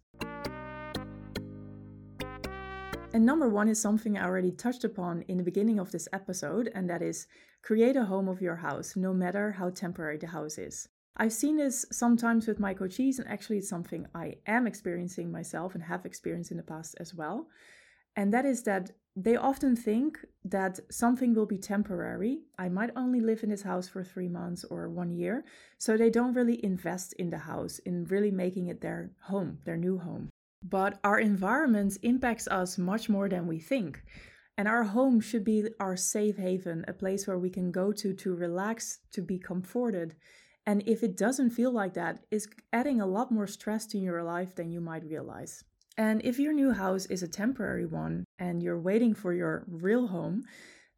And 3.14 3.24
number 3.24 3.48
one 3.48 3.70
is 3.70 3.80
something 3.80 4.18
I 4.18 4.26
already 4.26 4.54
touched 4.54 4.86
upon 4.86 5.22
in 5.28 5.38
the 5.38 5.44
beginning 5.44 5.78
of 5.78 5.92
this 5.92 6.08
episode, 6.12 6.72
and 6.74 6.90
that 6.90 7.04
is 7.04 7.28
create 7.62 7.96
a 7.96 8.06
home 8.06 8.28
of 8.28 8.42
your 8.42 8.56
house, 8.56 8.96
no 8.96 9.14
matter 9.14 9.52
how 9.52 9.70
temporary 9.70 10.18
the 10.18 10.26
house 10.28 10.58
is. 10.58 10.90
I've 11.16 11.34
seen 11.34 11.58
this 11.58 11.86
sometimes 11.92 12.48
with 12.48 12.60
my 12.60 12.74
coaches, 12.74 13.20
and 13.20 13.28
actually, 13.28 13.60
it's 13.60 13.70
something 13.70 14.08
I 14.16 14.38
am 14.48 14.66
experiencing 14.66 15.32
myself 15.32 15.76
and 15.76 15.84
have 15.84 16.08
experienced 16.08 16.50
in 16.50 16.58
the 16.58 16.64
past 16.64 16.96
as 17.00 17.14
well. 17.14 17.50
And 18.16 18.34
that 18.34 18.46
is 18.46 18.64
that 18.64 18.92
they 19.16 19.36
often 19.36 19.76
think 19.76 20.20
that 20.46 20.80
something 20.90 21.34
will 21.34 21.46
be 21.46 21.58
temporary. 21.58 22.40
I 22.58 22.70
might 22.70 22.92
only 22.96 23.20
live 23.20 23.44
in 23.44 23.50
this 23.50 23.64
house 23.64 23.88
for 23.90 24.04
three 24.04 24.30
months 24.30 24.64
or 24.64 24.90
one 24.90 25.12
year. 25.12 25.44
So 25.78 25.98
they 25.98 26.10
don't 26.10 26.34
really 26.34 26.64
invest 26.64 27.14
in 27.14 27.30
the 27.30 27.40
house, 27.40 27.80
in 27.80 28.06
really 28.06 28.32
making 28.32 28.68
it 28.68 28.82
their 28.82 29.12
home, 29.24 29.60
their 29.66 29.78
new 29.78 29.98
home. 29.98 30.30
But 30.64 31.00
our 31.04 31.20
environment 31.20 31.98
impacts 32.04 32.48
us 32.48 32.78
much 32.78 33.10
more 33.10 33.28
than 33.28 33.48
we 33.48 33.60
think. 33.60 34.02
And 34.58 34.68
our 34.68 34.84
home 34.84 35.20
should 35.20 35.44
be 35.44 35.68
our 35.80 35.98
safe 35.98 36.38
haven, 36.38 36.86
a 36.88 36.94
place 36.94 37.28
where 37.28 37.40
we 37.40 37.50
can 37.50 37.72
go 37.72 37.92
to 37.92 38.14
to 38.14 38.36
relax, 38.36 39.00
to 39.12 39.22
be 39.22 39.40
comforted. 39.40 40.16
And 40.66 40.84
if 40.86 41.04
it 41.04 41.18
doesn't 41.18 41.50
feel 41.50 41.72
like 41.72 41.96
that, 41.96 42.20
it's 42.30 42.48
adding 42.72 43.02
a 43.02 43.08
lot 43.08 43.32
more 43.32 43.48
stress 43.48 43.86
to 43.88 43.98
your 43.98 44.24
life 44.24 44.56
than 44.56 44.72
you 44.72 44.80
might 44.80 45.04
realize. 45.04 45.64
And 45.98 46.22
if 46.24 46.40
your 46.40 46.54
new 46.54 46.72
house 46.72 47.06
is 47.08 47.24
a 47.24 47.28
temporary 47.28 47.86
one 47.86 48.26
and 48.42 48.64
you're 48.64 48.88
waiting 48.90 49.14
for 49.14 49.34
your 49.34 49.64
real 49.68 50.08
home, 50.08 50.44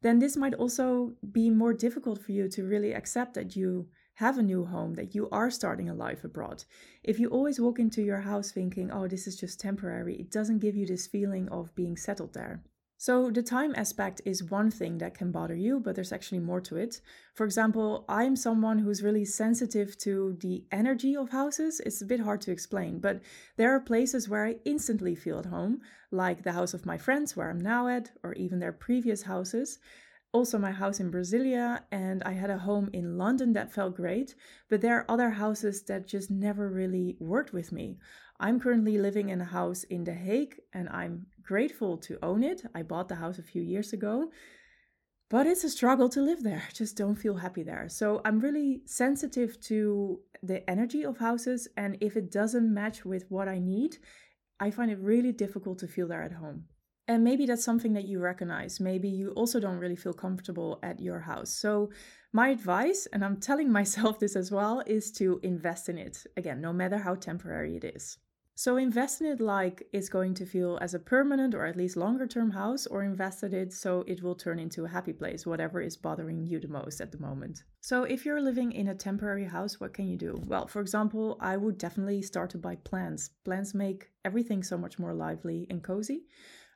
then 0.00 0.18
this 0.18 0.36
might 0.36 0.54
also 0.54 1.12
be 1.30 1.50
more 1.50 1.74
difficult 1.74 2.18
for 2.24 2.32
you 2.32 2.48
to 2.48 2.64
really 2.64 2.92
accept 2.94 3.34
that 3.34 3.54
you 3.54 3.86
have 4.14 4.38
a 4.38 4.42
new 4.42 4.64
home, 4.64 4.94
that 4.94 5.14
you 5.14 5.28
are 5.30 5.50
starting 5.50 5.88
a 5.88 5.94
life 5.94 6.24
abroad. 6.24 6.64
If 7.02 7.18
you 7.18 7.28
always 7.28 7.60
walk 7.60 7.78
into 7.78 8.02
your 8.02 8.20
house 8.20 8.50
thinking, 8.50 8.90
oh, 8.90 9.08
this 9.08 9.26
is 9.26 9.36
just 9.36 9.60
temporary, 9.60 10.16
it 10.16 10.30
doesn't 10.30 10.60
give 10.60 10.74
you 10.74 10.86
this 10.86 11.06
feeling 11.06 11.48
of 11.50 11.74
being 11.74 11.96
settled 11.96 12.32
there. 12.32 12.62
So, 13.06 13.30
the 13.30 13.42
time 13.42 13.74
aspect 13.76 14.22
is 14.24 14.50
one 14.50 14.70
thing 14.70 14.96
that 14.96 15.14
can 15.14 15.30
bother 15.30 15.54
you, 15.54 15.78
but 15.78 15.94
there's 15.94 16.10
actually 16.10 16.38
more 16.38 16.62
to 16.62 16.78
it. 16.78 17.02
For 17.34 17.44
example, 17.44 18.06
I'm 18.08 18.34
someone 18.34 18.78
who's 18.78 19.02
really 19.02 19.26
sensitive 19.26 19.98
to 19.98 20.38
the 20.40 20.64
energy 20.72 21.14
of 21.14 21.28
houses. 21.28 21.80
It's 21.84 22.00
a 22.00 22.06
bit 22.06 22.20
hard 22.20 22.40
to 22.40 22.50
explain, 22.50 23.00
but 23.00 23.20
there 23.58 23.74
are 23.74 23.80
places 23.80 24.26
where 24.26 24.46
I 24.46 24.56
instantly 24.64 25.14
feel 25.14 25.38
at 25.38 25.44
home, 25.44 25.82
like 26.10 26.44
the 26.44 26.52
house 26.52 26.72
of 26.72 26.86
my 26.86 26.96
friends 26.96 27.36
where 27.36 27.50
I'm 27.50 27.60
now 27.60 27.88
at, 27.88 28.10
or 28.22 28.32
even 28.36 28.58
their 28.58 28.72
previous 28.72 29.24
houses. 29.24 29.78
Also, 30.32 30.58
my 30.58 30.72
house 30.72 30.98
in 30.98 31.12
Brasilia, 31.12 31.82
and 31.92 32.22
I 32.22 32.32
had 32.32 32.48
a 32.48 32.56
home 32.56 32.88
in 32.94 33.18
London 33.18 33.52
that 33.52 33.74
felt 33.74 33.96
great, 33.96 34.34
but 34.70 34.80
there 34.80 34.96
are 34.96 35.10
other 35.10 35.28
houses 35.28 35.82
that 35.82 36.08
just 36.08 36.30
never 36.30 36.70
really 36.70 37.18
worked 37.20 37.52
with 37.52 37.70
me. 37.70 37.98
I'm 38.40 38.60
currently 38.60 38.98
living 38.98 39.28
in 39.28 39.40
a 39.40 39.44
house 39.44 39.84
in 39.84 40.04
The 40.04 40.14
Hague 40.14 40.60
and 40.72 40.88
I'm 40.88 41.26
grateful 41.42 41.96
to 41.98 42.18
own 42.22 42.42
it. 42.42 42.62
I 42.74 42.82
bought 42.82 43.08
the 43.08 43.16
house 43.16 43.38
a 43.38 43.42
few 43.42 43.62
years 43.62 43.92
ago, 43.92 44.30
but 45.30 45.46
it's 45.46 45.64
a 45.64 45.70
struggle 45.70 46.08
to 46.10 46.20
live 46.22 46.42
there. 46.42 46.64
just 46.74 46.96
don't 46.96 47.14
feel 47.14 47.36
happy 47.36 47.62
there. 47.62 47.88
So 47.88 48.20
I'm 48.24 48.40
really 48.40 48.82
sensitive 48.86 49.60
to 49.62 50.20
the 50.42 50.68
energy 50.68 51.04
of 51.04 51.18
houses, 51.18 51.68
and 51.76 51.96
if 52.00 52.16
it 52.16 52.30
doesn't 52.30 52.72
match 52.72 53.04
with 53.04 53.24
what 53.30 53.48
I 53.48 53.58
need, 53.58 53.96
I 54.60 54.70
find 54.70 54.90
it 54.90 54.98
really 54.98 55.32
difficult 55.32 55.78
to 55.78 55.88
feel 55.88 56.08
there 56.08 56.22
at 56.22 56.32
home. 56.32 56.64
And 57.06 57.22
maybe 57.22 57.44
that's 57.44 57.64
something 57.64 57.92
that 57.94 58.08
you 58.08 58.18
recognize. 58.18 58.80
Maybe 58.80 59.08
you 59.08 59.30
also 59.30 59.60
don't 59.60 59.78
really 59.78 59.96
feel 59.96 60.14
comfortable 60.14 60.78
at 60.82 61.00
your 61.00 61.20
house. 61.20 61.50
So, 61.50 61.90
my 62.32 62.48
advice, 62.48 63.06
and 63.12 63.24
I'm 63.24 63.38
telling 63.38 63.70
myself 63.80 64.18
this 64.18 64.36
as 64.36 64.50
well, 64.50 64.82
is 64.86 65.12
to 65.12 65.40
invest 65.42 65.88
in 65.88 65.98
it. 65.98 66.26
Again, 66.36 66.60
no 66.60 66.72
matter 66.72 66.98
how 66.98 67.14
temporary 67.14 67.76
it 67.76 67.84
is. 67.84 68.18
So 68.56 68.76
invest 68.76 69.20
in 69.20 69.26
it 69.26 69.40
like 69.40 69.82
it's 69.92 70.08
going 70.08 70.34
to 70.34 70.46
feel 70.46 70.78
as 70.80 70.94
a 70.94 71.00
permanent 71.00 71.54
or 71.54 71.66
at 71.66 71.76
least 71.76 71.96
longer 71.96 72.26
term 72.26 72.52
house, 72.52 72.86
or 72.86 73.02
invest 73.02 73.42
in 73.42 73.52
it 73.52 73.72
so 73.72 74.04
it 74.06 74.22
will 74.22 74.36
turn 74.36 74.60
into 74.60 74.84
a 74.84 74.88
happy 74.88 75.12
place, 75.12 75.44
whatever 75.44 75.80
is 75.80 75.96
bothering 75.96 76.46
you 76.46 76.60
the 76.60 76.68
most 76.68 77.00
at 77.00 77.10
the 77.10 77.18
moment. 77.18 77.64
So 77.80 78.04
if 78.04 78.24
you're 78.24 78.40
living 78.40 78.70
in 78.70 78.88
a 78.88 78.94
temporary 78.94 79.44
house, 79.44 79.80
what 79.80 79.92
can 79.92 80.06
you 80.06 80.16
do? 80.16 80.40
Well, 80.46 80.68
for 80.68 80.80
example, 80.80 81.36
I 81.40 81.56
would 81.56 81.78
definitely 81.78 82.22
start 82.22 82.50
to 82.50 82.58
buy 82.58 82.76
plants. 82.76 83.30
Plants 83.44 83.74
make 83.74 84.10
everything 84.24 84.62
so 84.62 84.78
much 84.78 85.00
more 85.00 85.14
lively 85.14 85.66
and 85.68 85.82
cozy. 85.82 86.26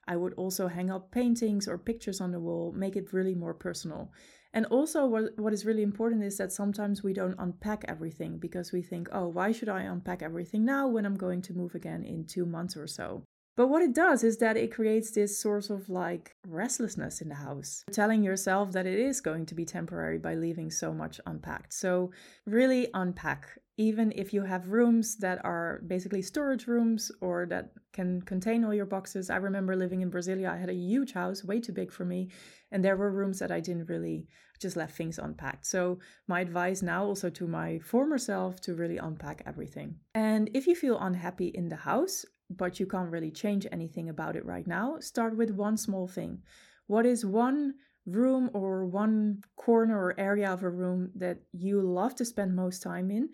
I 0.09 0.17
would 0.17 0.35
also 0.35 0.69
hang 0.69 0.91
up 0.91 1.13
paintings 1.13 1.69
or 1.69 1.79
pictures 1.79 2.21
on 2.21 2.33
the 2.33 2.41
wall, 2.41 2.73
make 2.73 2.97
it 2.97 3.13
really 3.13 3.35
more 3.35 3.55
personal. 3.55 4.11
And 4.55 4.67
also, 4.67 5.07
what, 5.07 5.39
what 5.39 5.53
is 5.53 5.67
really 5.67 5.83
important 5.83 6.25
is 6.25 6.39
that 6.39 6.53
sometimes 6.53 7.03
we 7.03 7.13
don't 7.13 7.37
unpack 7.39 7.85
everything 7.87 8.39
because 8.39 8.73
we 8.73 8.83
think, 8.83 9.09
oh, 9.13 9.29
why 9.29 9.53
should 9.53 9.69
I 9.69 9.83
unpack 9.83 10.23
everything 10.23 10.65
now 10.65 10.89
when 10.89 11.05
I'm 11.05 11.17
going 11.17 11.43
to 11.43 11.53
move 11.53 11.75
again 11.75 12.03
in 12.03 12.25
two 12.25 12.47
months 12.47 12.77
or 12.77 12.87
so? 12.87 13.25
But 13.59 13.69
what 13.69 13.83
it 13.83 13.93
does 13.93 14.23
is 14.23 14.39
that 14.39 14.57
it 14.57 14.73
creates 14.73 15.11
this 15.11 15.37
sort 15.37 15.69
of 15.69 15.89
like 15.89 16.37
restlessness 16.47 17.21
in 17.21 17.29
the 17.29 17.35
house, 17.35 17.83
telling 17.91 18.23
yourself 18.23 18.71
that 18.71 18.87
it 18.87 19.01
is 19.01 19.21
going 19.21 19.47
to 19.47 19.55
be 19.57 19.65
temporary 19.65 20.19
by 20.19 20.35
leaving 20.35 20.71
so 20.71 20.95
much 20.95 21.21
unpacked. 21.27 21.73
So, 21.73 22.13
really 22.47 22.87
unpack, 22.95 23.59
even 23.79 24.13
if 24.17 24.35
you 24.35 24.43
have 24.43 24.69
rooms 24.69 25.17
that 25.19 25.43
are 25.45 25.81
basically 25.87 26.21
storage 26.21 26.67
rooms 26.67 27.13
or 27.21 27.47
that 27.47 27.71
can 27.93 28.21
contain 28.23 28.65
all 28.65 28.75
your 28.75 28.85
boxes. 28.85 29.31
I 29.31 29.37
remember 29.37 29.77
living 29.77 30.03
in 30.03 30.11
Brasilia, 30.11 30.51
I 30.51 30.57
had 30.57 30.69
a 30.69 30.75
huge 30.75 31.13
house, 31.13 31.45
way 31.45 31.61
too 31.61 31.73
big 31.73 31.93
for 31.93 32.05
me, 32.05 32.29
And 32.73 32.85
there 32.85 32.97
were 32.97 33.11
rooms 33.11 33.39
that 33.39 33.53
I 33.53 33.61
didn't 33.61 33.89
really 33.89 34.27
just 34.61 34.77
left 34.77 34.97
things 34.97 35.19
unpacked. 35.19 35.65
So, 35.65 36.01
my 36.27 36.41
advice 36.41 36.83
now 36.83 37.05
also 37.05 37.31
to 37.31 37.47
my 37.47 37.79
former 37.79 38.19
self 38.19 38.61
to 38.63 38.75
really 38.75 38.99
unpack 38.99 39.43
everything. 39.47 39.95
And 40.15 40.51
if 40.53 40.67
you 40.67 40.75
feel 40.75 40.99
unhappy 40.99 41.49
in 41.49 41.69
the 41.69 41.77
house, 41.77 42.27
but 42.51 42.81
you 42.81 42.87
can't 42.87 43.11
really 43.11 43.31
change 43.31 43.67
anything 43.71 44.09
about 44.09 44.37
it 44.37 44.45
right 44.45 44.67
now, 44.67 44.99
start 44.99 45.37
with 45.37 45.51
one 45.53 45.77
small 45.77 46.09
thing. 46.09 46.43
What 46.89 47.07
is 47.07 47.25
one 47.25 47.75
room 48.07 48.51
or 48.55 48.87
one 48.87 49.43
corner 49.57 49.97
or 49.97 50.19
area 50.19 50.51
of 50.51 50.63
a 50.63 50.71
room 50.71 51.11
that 51.15 51.39
you 51.53 51.81
love 51.81 52.15
to 52.17 52.25
spend 52.25 52.57
most 52.57 52.83
time 52.83 53.11
in? 53.11 53.29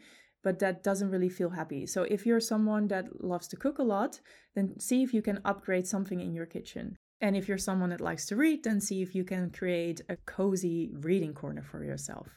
But 0.45 0.61
that 0.61 0.85
doesn't 0.85 1.11
really 1.11 1.31
feel 1.31 1.51
happy. 1.51 1.87
So 1.87 2.03
if 2.03 2.25
you're 2.27 2.39
someone 2.39 2.87
that 2.89 3.25
loves 3.25 3.49
to 3.49 3.57
cook 3.57 3.79
a 3.79 3.83
lot, 3.83 4.21
then 4.55 4.79
see 4.79 5.03
if 5.03 5.13
you 5.13 5.23
can 5.23 5.41
upgrade 5.45 5.87
something 5.89 6.21
in 6.21 6.35
your 6.35 6.47
kitchen. 6.47 6.97
And 7.21 7.37
if 7.37 7.49
you're 7.49 7.59
someone 7.59 7.91
that 7.91 8.03
likes 8.03 8.27
to 8.27 8.37
read, 8.37 8.63
then 8.63 8.81
see 8.81 9.01
if 9.01 9.15
you 9.15 9.25
can 9.25 9.51
create 9.51 10.03
a 10.11 10.17
cozy 10.27 10.91
reading 10.93 11.33
corner 11.33 11.63
for 11.63 11.83
yourself. 11.83 12.29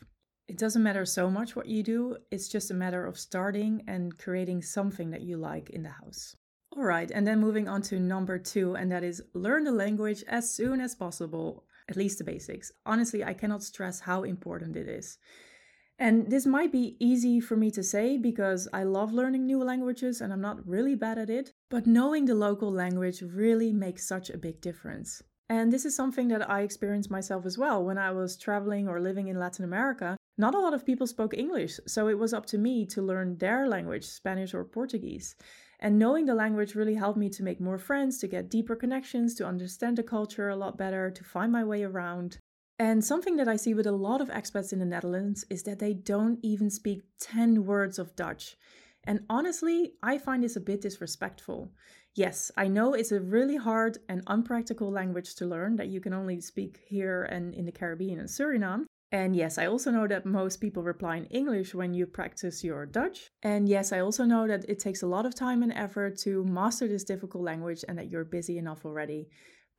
It 0.47 0.57
doesn't 0.57 0.81
matter 0.81 1.03
so 1.03 1.29
much 1.29 1.57
what 1.57 1.67
you 1.67 1.83
do, 1.83 2.17
it's 2.31 2.47
just 2.47 2.71
a 2.71 2.73
matter 2.73 3.05
of 3.05 3.19
starting 3.19 3.83
and 3.85 4.17
creating 4.17 4.61
something 4.61 5.09
that 5.11 5.21
you 5.21 5.35
like 5.35 5.69
in 5.71 5.83
the 5.83 5.89
house. 5.89 6.37
All 6.71 6.85
right, 6.85 7.11
and 7.11 7.27
then 7.27 7.41
moving 7.41 7.67
on 7.67 7.81
to 7.83 7.99
number 7.99 8.37
two, 8.39 8.75
and 8.75 8.89
that 8.91 9.03
is 9.03 9.21
learn 9.33 9.65
the 9.65 9.73
language 9.73 10.23
as 10.29 10.49
soon 10.49 10.79
as 10.79 10.95
possible, 10.95 11.65
at 11.89 11.97
least 11.97 12.19
the 12.19 12.23
basics. 12.23 12.71
Honestly, 12.85 13.25
I 13.25 13.33
cannot 13.33 13.63
stress 13.63 13.99
how 13.99 14.23
important 14.23 14.77
it 14.77 14.87
is. 14.87 15.17
And 15.99 16.29
this 16.29 16.45
might 16.45 16.71
be 16.71 16.95
easy 16.99 17.39
for 17.39 17.57
me 17.57 17.71
to 17.71 17.81
say 17.81 18.17
because 18.17 18.67
I 18.71 18.83
love 18.83 19.13
learning 19.13 19.45
new 19.45 19.63
languages 19.63 20.21
and 20.21 20.31
I'm 20.31 20.41
not 20.41 20.67
really 20.67 20.93
bad 20.93 21.17
at 21.17 21.29
it, 21.29 21.53
but 21.69 21.87
knowing 21.87 22.25
the 22.25 22.35
local 22.35 22.71
language 22.71 23.23
really 23.23 23.73
makes 23.73 24.07
such 24.07 24.29
a 24.29 24.37
big 24.37 24.61
difference. 24.61 25.23
And 25.49 25.71
this 25.71 25.85
is 25.85 25.95
something 25.95 26.27
that 26.27 26.47
I 26.49 26.61
experienced 26.61 27.09
myself 27.09 27.45
as 27.45 27.57
well 27.57 27.83
when 27.83 27.97
I 27.97 28.11
was 28.11 28.37
traveling 28.37 28.87
or 28.87 28.99
living 28.99 29.27
in 29.27 29.39
Latin 29.39 29.65
America. 29.65 30.17
Not 30.37 30.53
a 30.53 30.59
lot 30.59 30.75
of 30.75 30.85
people 30.85 31.07
spoke 31.07 31.33
English, 31.33 31.79
so 31.87 32.07
it 32.07 32.19
was 32.19 32.33
up 32.33 32.45
to 32.47 32.59
me 32.59 32.85
to 32.87 33.01
learn 33.01 33.37
their 33.37 33.67
language, 33.67 34.05
Spanish 34.05 34.53
or 34.53 34.63
Portuguese. 34.63 35.35
And 35.79 35.97
knowing 35.97 36.25
the 36.25 36.35
language 36.35 36.75
really 36.75 36.95
helped 36.95 37.17
me 37.17 37.29
to 37.29 37.43
make 37.43 37.59
more 37.61 37.79
friends, 37.79 38.19
to 38.19 38.27
get 38.27 38.49
deeper 38.49 38.75
connections, 38.75 39.33
to 39.35 39.47
understand 39.47 39.97
the 39.97 40.03
culture 40.03 40.49
a 40.49 40.55
lot 40.55 40.77
better, 40.77 41.09
to 41.09 41.23
find 41.23 41.51
my 41.51 41.63
way 41.63 41.83
around. 41.83 42.37
And 42.79 43.03
something 43.03 43.38
that 43.38 43.48
I 43.48 43.55
see 43.55 43.74
with 43.74 43.88
a 43.88 43.91
lot 43.91 44.22
of 44.22 44.29
expats 44.29 44.72
in 44.72 44.79
the 44.79 44.86
Netherlands 44.86 45.46
is 45.50 45.63
that 45.63 45.79
they 45.79 45.93
don't 45.93 46.39
even 46.43 46.69
speak 46.69 47.01
10 47.19 47.65
words 47.65 47.98
of 47.98 48.15
Dutch. 48.15 48.55
And 49.03 49.22
honestly, 49.29 49.93
I 50.03 50.17
find 50.17 50.43
this 50.43 50.55
a 50.55 50.62
bit 50.62 50.81
disrespectful. 50.81 51.72
Yes, 52.13 52.51
I 52.55 52.67
know 52.67 52.93
it's 52.93 53.12
a 53.12 53.19
really 53.19 53.55
hard 53.55 53.98
and 54.10 54.22
unpractical 54.27 54.91
language 54.91 55.36
to 55.36 55.46
learn 55.46 55.75
that 55.77 55.88
you 55.88 56.01
can 56.01 56.13
only 56.13 56.41
speak 56.41 56.81
here 56.88 57.24
and 57.24 57.55
in 57.55 57.65
the 57.65 57.72
Caribbean 57.72 58.19
and 58.19 58.29
Suriname. 58.29 58.86
And 59.12 59.36
yes, 59.36 59.57
I 59.57 59.67
also 59.67 59.89
know 59.89 60.05
that 60.07 60.25
most 60.25 60.60
people 60.60 60.84
reply 60.84 61.15
in 61.15 61.25
English 61.27 61.74
when 61.74 61.93
you 61.93 62.05
practice 62.05 62.63
your 62.63 62.86
Dutch. 62.86 63.29
And 63.41 63.69
yes, 63.69 63.93
I 63.93 64.01
also 64.01 64.25
know 64.25 64.48
that 64.48 64.65
it 64.69 64.79
takes 64.79 65.01
a 65.01 65.07
lot 65.07 65.25
of 65.25 65.34
time 65.34 65.63
and 65.63 65.72
effort 65.72 66.17
to 66.19 66.43
master 66.43 66.88
this 66.88 67.05
difficult 67.05 67.43
language 67.43 67.86
and 67.88 67.98
that 67.98 68.12
you're 68.12 68.25
busy 68.25 68.57
enough 68.57 68.84
already. 68.84 69.29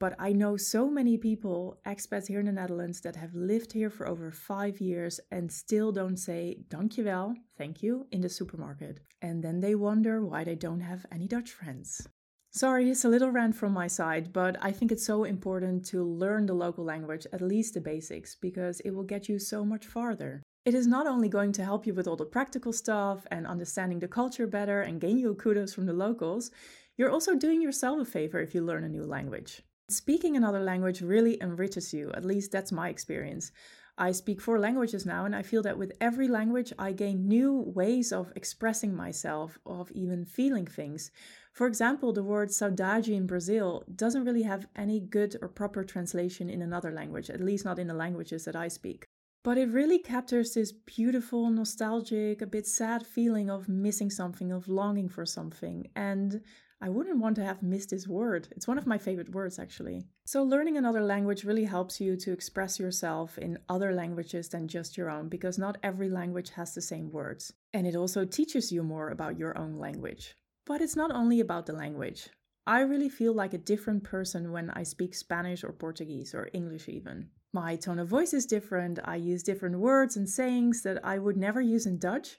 But 0.01 0.15
I 0.19 0.33
know 0.33 0.57
so 0.57 0.89
many 0.89 1.19
people, 1.19 1.81
expats 1.85 2.29
here 2.29 2.39
in 2.39 2.47
the 2.47 2.53
Netherlands, 2.53 3.01
that 3.01 3.17
have 3.17 3.35
lived 3.35 3.73
here 3.73 3.91
for 3.91 4.09
over 4.09 4.31
five 4.31 4.81
years 4.81 5.19
and 5.33 5.51
still 5.51 5.91
don't 5.91 6.17
say 6.17 6.59
dankjewel, 6.69 7.35
thank 7.57 7.83
you, 7.83 8.07
in 8.13 8.21
the 8.21 8.29
supermarket. 8.29 9.01
And 9.23 9.43
then 9.43 9.59
they 9.59 9.75
wonder 9.75 10.25
why 10.25 10.45
they 10.45 10.55
don't 10.55 10.81
have 10.81 11.05
any 11.11 11.27
Dutch 11.27 11.51
friends. 11.51 12.07
Sorry, 12.51 12.89
it's 12.89 13.05
a 13.05 13.09
little 13.09 13.31
rant 13.31 13.57
from 13.57 13.73
my 13.73 13.89
side, 13.89 14.33
but 14.33 14.57
I 14.63 14.71
think 14.71 14.93
it's 14.93 15.05
so 15.05 15.25
important 15.25 15.85
to 15.87 16.05
learn 16.05 16.47
the 16.47 16.55
local 16.55 16.85
language, 16.85 17.27
at 17.33 17.43
least 17.43 17.75
the 17.75 17.81
basics, 17.81 18.37
because 18.37 18.81
it 18.81 18.91
will 18.91 19.03
get 19.03 19.29
you 19.29 19.39
so 19.41 19.65
much 19.65 19.85
farther. 19.85 20.43
It 20.65 20.75
is 20.75 20.87
not 20.87 21.07
only 21.07 21.29
going 21.29 21.53
to 21.53 21.65
help 21.65 21.87
you 21.87 21.95
with 21.95 22.07
all 22.07 22.17
the 22.17 22.25
practical 22.25 22.73
stuff 22.73 23.27
and 23.31 23.47
understanding 23.47 23.99
the 23.99 24.09
culture 24.09 24.47
better 24.47 24.83
and 24.83 25.01
gain 25.01 25.19
you 25.19 25.35
kudos 25.35 25.75
from 25.75 25.87
the 25.87 25.93
locals, 25.93 26.51
you're 26.97 27.11
also 27.11 27.35
doing 27.35 27.61
yourself 27.61 28.01
a 28.01 28.05
favor 28.05 28.41
if 28.41 28.55
you 28.55 28.63
learn 28.63 28.85
a 28.85 28.89
new 28.89 29.05
language. 29.05 29.63
Speaking 29.91 30.37
another 30.37 30.61
language 30.61 31.01
really 31.01 31.43
enriches 31.43 31.95
you, 31.95 32.13
at 32.13 32.23
least 32.23 32.53
that's 32.53 32.71
my 32.71 32.91
experience. 32.91 33.53
I 33.97 34.13
speak 34.13 34.39
four 34.39 34.59
languages 34.59 35.07
now, 35.07 35.25
and 35.25 35.35
I 35.35 35.41
feel 35.41 35.63
that 35.63 35.79
with 35.79 35.97
every 35.99 36.29
language, 36.29 36.75
I 36.79 36.93
gain 36.93 37.27
new 37.27 37.55
ways 37.55 38.13
of 38.13 38.31
expressing 38.37 38.95
myself, 38.95 39.59
of 39.65 39.91
even 39.93 40.27
feeling 40.27 40.67
things. 40.67 41.11
For 41.55 41.67
example, 41.67 42.13
the 42.13 42.23
word 42.23 42.51
saudade 42.51 43.09
in 43.09 43.27
Brazil 43.27 43.83
doesn't 43.97 44.27
really 44.27 44.43
have 44.43 44.67
any 44.77 45.01
good 45.01 45.37
or 45.41 45.49
proper 45.49 45.83
translation 45.85 46.51
in 46.51 46.61
another 46.61 46.93
language, 46.93 47.31
at 47.31 47.41
least 47.41 47.65
not 47.65 47.79
in 47.79 47.89
the 47.89 47.95
languages 47.95 48.45
that 48.45 48.55
I 48.55 48.69
speak. 48.69 49.07
But 49.45 49.57
it 49.57 49.69
really 49.71 49.99
captures 49.99 50.55
this 50.55 50.73
beautiful, 50.73 51.49
nostalgic, 51.49 52.43
a 52.43 52.47
bit 52.47 52.67
sad 52.67 53.07
feeling 53.07 53.49
of 53.49 53.69
missing 53.69 54.11
something, 54.11 54.51
of 54.53 54.69
longing 54.69 55.09
for 55.09 55.25
something. 55.25 55.89
And 55.95 56.43
I 56.81 56.89
wouldn't 56.89 57.19
want 57.19 57.35
to 57.37 57.45
have 57.45 57.63
missed 57.63 57.91
this 57.91 58.07
word. 58.07 58.49
It's 58.53 58.69
one 58.69 58.79
of 58.79 58.87
my 58.87 58.99
favorite 58.99 59.35
words, 59.35 59.59
actually. 59.59 60.07
So, 60.27 60.43
learning 60.43 60.77
another 60.77 61.01
language 61.01 61.45
really 61.45 61.65
helps 61.65 62.01
you 62.01 62.17
to 62.17 62.33
express 62.33 62.79
yourself 62.79 63.37
in 63.39 63.59
other 63.69 63.93
languages 63.93 64.49
than 64.49 64.69
just 64.69 64.97
your 64.97 65.11
own, 65.11 65.29
because 65.29 65.59
not 65.59 65.79
every 65.83 66.09
language 66.09 66.51
has 66.51 66.75
the 66.75 66.81
same 66.81 67.11
words. 67.11 67.53
And 67.73 67.87
it 67.87 67.97
also 67.97 68.25
teaches 68.25 68.71
you 68.71 68.83
more 68.83 69.09
about 69.09 69.39
your 69.39 69.59
own 69.59 69.79
language. 69.79 70.37
But 70.67 70.81
it's 70.81 70.97
not 70.97 71.11
only 71.11 71.41
about 71.41 71.67
the 71.67 71.73
language. 71.73 72.29
I 72.67 72.81
really 72.81 73.09
feel 73.09 73.33
like 73.33 73.55
a 73.55 73.59
different 73.59 74.05
person 74.05 74.53
when 74.53 74.71
I 74.71 74.83
speak 74.83 75.15
Spanish 75.15 75.65
or 75.65 75.73
Portuguese 75.73 76.35
or 76.35 76.51
English, 76.53 76.89
even. 76.89 77.31
My 77.53 77.77
tone 77.77 77.99
of 77.99 78.09
voice 78.09 78.35
is 78.35 78.47
different. 78.47 78.99
I 79.05 79.17
use 79.17 79.43
different 79.43 79.79
words 79.79 80.17
and 80.17 80.29
sayings 80.29 80.83
that 80.83 81.05
I 81.05 81.19
would 81.19 81.37
never 81.37 81.61
use 81.61 81.87
in 81.87 81.99
Dutch. 81.99 82.39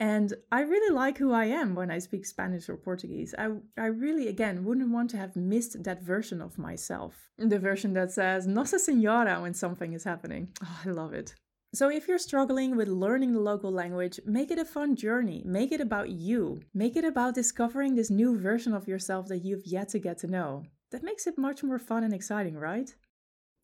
And 0.00 0.32
I 0.52 0.60
really 0.60 0.94
like 0.94 1.18
who 1.18 1.32
I 1.32 1.46
am 1.46 1.74
when 1.74 1.90
I 1.90 1.98
speak 1.98 2.24
Spanish 2.24 2.68
or 2.68 2.76
Portuguese. 2.76 3.34
I, 3.36 3.50
I 3.76 3.86
really, 3.86 4.28
again, 4.28 4.64
wouldn't 4.64 4.90
want 4.90 5.10
to 5.10 5.16
have 5.16 5.34
missed 5.34 5.82
that 5.82 6.02
version 6.02 6.40
of 6.40 6.56
myself. 6.56 7.30
The 7.36 7.58
version 7.58 7.94
that 7.94 8.12
says 8.12 8.46
Nossa 8.46 8.78
Senhora 8.78 9.40
when 9.42 9.54
something 9.54 9.92
is 9.92 10.04
happening. 10.04 10.48
Oh, 10.62 10.80
I 10.86 10.90
love 10.90 11.14
it. 11.14 11.34
So, 11.74 11.90
if 11.90 12.08
you're 12.08 12.18
struggling 12.18 12.76
with 12.76 12.88
learning 12.88 13.32
the 13.32 13.40
local 13.40 13.70
language, 13.70 14.20
make 14.24 14.50
it 14.50 14.58
a 14.58 14.64
fun 14.64 14.96
journey. 14.96 15.42
Make 15.44 15.72
it 15.72 15.80
about 15.80 16.10
you. 16.10 16.60
Make 16.72 16.96
it 16.96 17.04
about 17.04 17.34
discovering 17.34 17.94
this 17.94 18.08
new 18.08 18.38
version 18.38 18.72
of 18.72 18.88
yourself 18.88 19.26
that 19.28 19.44
you've 19.44 19.66
yet 19.66 19.88
to 19.90 19.98
get 19.98 20.18
to 20.18 20.28
know. 20.28 20.64
That 20.92 21.02
makes 21.02 21.26
it 21.26 21.36
much 21.36 21.62
more 21.62 21.78
fun 21.78 22.04
and 22.04 22.14
exciting, 22.14 22.56
right? 22.56 22.94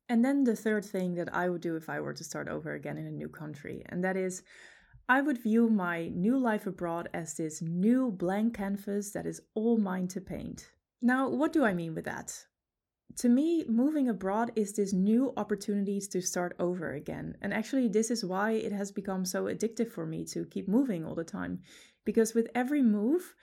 And 0.09 0.25
then 0.25 0.45
the 0.45 0.57
third 0.57 0.85
thing 0.85 1.15
that 1.15 1.35
I 1.35 1.49
would 1.49 1.63
do 1.63 1.77
if 1.77 1.89
I 1.89 2.01
were 2.01 2.13
to 2.13 2.25
start 2.25 2.49
over 2.49 2.75
again 2.75 2.99
in 2.99 3.07
a 3.07 3.11
new 3.11 3.29
country, 3.29 3.83
and 3.89 4.05
that 4.05 4.17
is 4.17 4.43
I 5.09 5.21
would 5.21 5.43
view 5.43 5.69
my 5.69 6.09
new 6.09 6.39
life 6.39 6.67
abroad 6.67 7.09
as 7.13 7.35
this 7.35 7.61
new 7.61 8.11
blank 8.11 8.57
canvas 8.57 9.11
that 9.13 9.27
is 9.27 9.41
all 9.55 9.77
mine 9.77 10.09
to 10.09 10.21
paint. 10.21 10.71
Now, 11.03 11.29
what 11.29 11.53
do 11.53 11.65
I 11.65 11.75
mean 11.75 11.95
with 11.95 12.07
that? 12.07 12.47
To 13.19 13.29
me, 13.29 13.65
moving 13.69 14.09
abroad 14.09 14.53
is 14.57 14.73
this 14.73 14.93
new 14.93 15.33
opportunities 15.37 16.09
to 16.09 16.23
start 16.23 16.57
over 16.59 16.95
again. 16.95 17.37
And 17.43 17.53
actually, 17.53 17.89
this 17.89 18.11
is 18.11 18.25
why 18.25 18.53
it 18.53 18.73
has 18.73 18.91
become 18.91 19.25
so 19.25 19.45
addictive 19.45 19.91
for 19.91 20.07
me 20.07 20.25
to 20.27 20.47
keep 20.47 20.69
moving 20.69 21.05
all 21.05 21.15
the 21.15 21.23
time. 21.23 21.61
Because 22.05 22.35
with 22.35 22.49
every 22.55 22.83
move, 22.83 23.35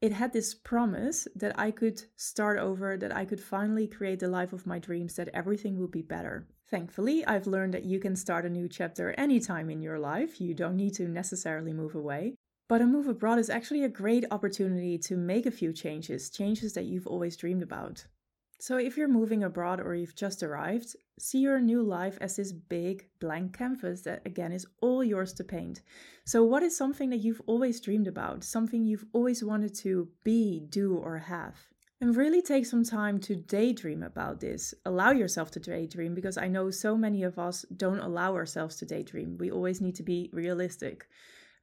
it 0.00 0.12
had 0.12 0.32
this 0.32 0.54
promise 0.54 1.26
that 1.34 1.58
I 1.58 1.70
could 1.72 2.02
start 2.16 2.58
over, 2.58 2.96
that 2.96 3.14
I 3.14 3.24
could 3.24 3.40
finally 3.40 3.88
create 3.88 4.20
the 4.20 4.28
life 4.28 4.52
of 4.52 4.66
my 4.66 4.78
dreams, 4.78 5.16
that 5.16 5.30
everything 5.34 5.78
would 5.78 5.90
be 5.90 6.02
better. 6.02 6.46
Thankfully, 6.70 7.24
I've 7.26 7.46
learned 7.46 7.74
that 7.74 7.84
you 7.84 7.98
can 7.98 8.14
start 8.14 8.44
a 8.44 8.50
new 8.50 8.68
chapter 8.68 9.12
anytime 9.18 9.70
in 9.70 9.82
your 9.82 9.98
life. 9.98 10.40
You 10.40 10.54
don't 10.54 10.76
need 10.76 10.94
to 10.94 11.08
necessarily 11.08 11.72
move 11.72 11.94
away. 11.94 12.36
But 12.68 12.82
a 12.82 12.86
move 12.86 13.08
abroad 13.08 13.38
is 13.38 13.48
actually 13.50 13.82
a 13.82 13.88
great 13.88 14.26
opportunity 14.30 14.98
to 14.98 15.16
make 15.16 15.46
a 15.46 15.50
few 15.50 15.72
changes, 15.72 16.28
changes 16.28 16.74
that 16.74 16.84
you've 16.84 17.06
always 17.06 17.36
dreamed 17.36 17.62
about. 17.62 18.04
So, 18.60 18.76
if 18.76 18.96
you're 18.96 19.08
moving 19.08 19.42
abroad 19.42 19.80
or 19.80 19.94
you've 19.94 20.14
just 20.14 20.42
arrived, 20.42 20.94
see 21.18 21.38
your 21.38 21.60
new 21.60 21.82
life 21.82 22.18
as 22.20 22.36
this 22.36 22.52
big 22.52 23.06
blank 23.20 23.56
canvas 23.56 24.02
that 24.02 24.22
again 24.24 24.52
is 24.52 24.66
all 24.80 25.02
yours 25.02 25.32
to 25.34 25.44
paint. 25.44 25.82
So, 26.24 26.44
what 26.44 26.62
is 26.62 26.76
something 26.76 27.10
that 27.10 27.24
you've 27.24 27.42
always 27.46 27.80
dreamed 27.80 28.06
about, 28.06 28.44
something 28.44 28.84
you've 28.84 29.06
always 29.12 29.42
wanted 29.42 29.74
to 29.76 30.08
be, 30.24 30.60
do, 30.68 30.96
or 30.96 31.18
have? 31.18 31.56
And 32.00 32.16
really 32.16 32.42
take 32.42 32.64
some 32.64 32.84
time 32.84 33.18
to 33.20 33.34
daydream 33.34 34.04
about 34.04 34.40
this. 34.40 34.72
Allow 34.84 35.10
yourself 35.10 35.50
to 35.52 35.60
daydream 35.60 36.14
because 36.14 36.38
I 36.38 36.46
know 36.46 36.70
so 36.70 36.96
many 36.96 37.24
of 37.24 37.40
us 37.40 37.64
don't 37.76 37.98
allow 37.98 38.34
ourselves 38.36 38.76
to 38.76 38.86
daydream. 38.86 39.36
We 39.36 39.50
always 39.50 39.80
need 39.80 39.96
to 39.96 40.04
be 40.04 40.30
realistic. 40.32 41.08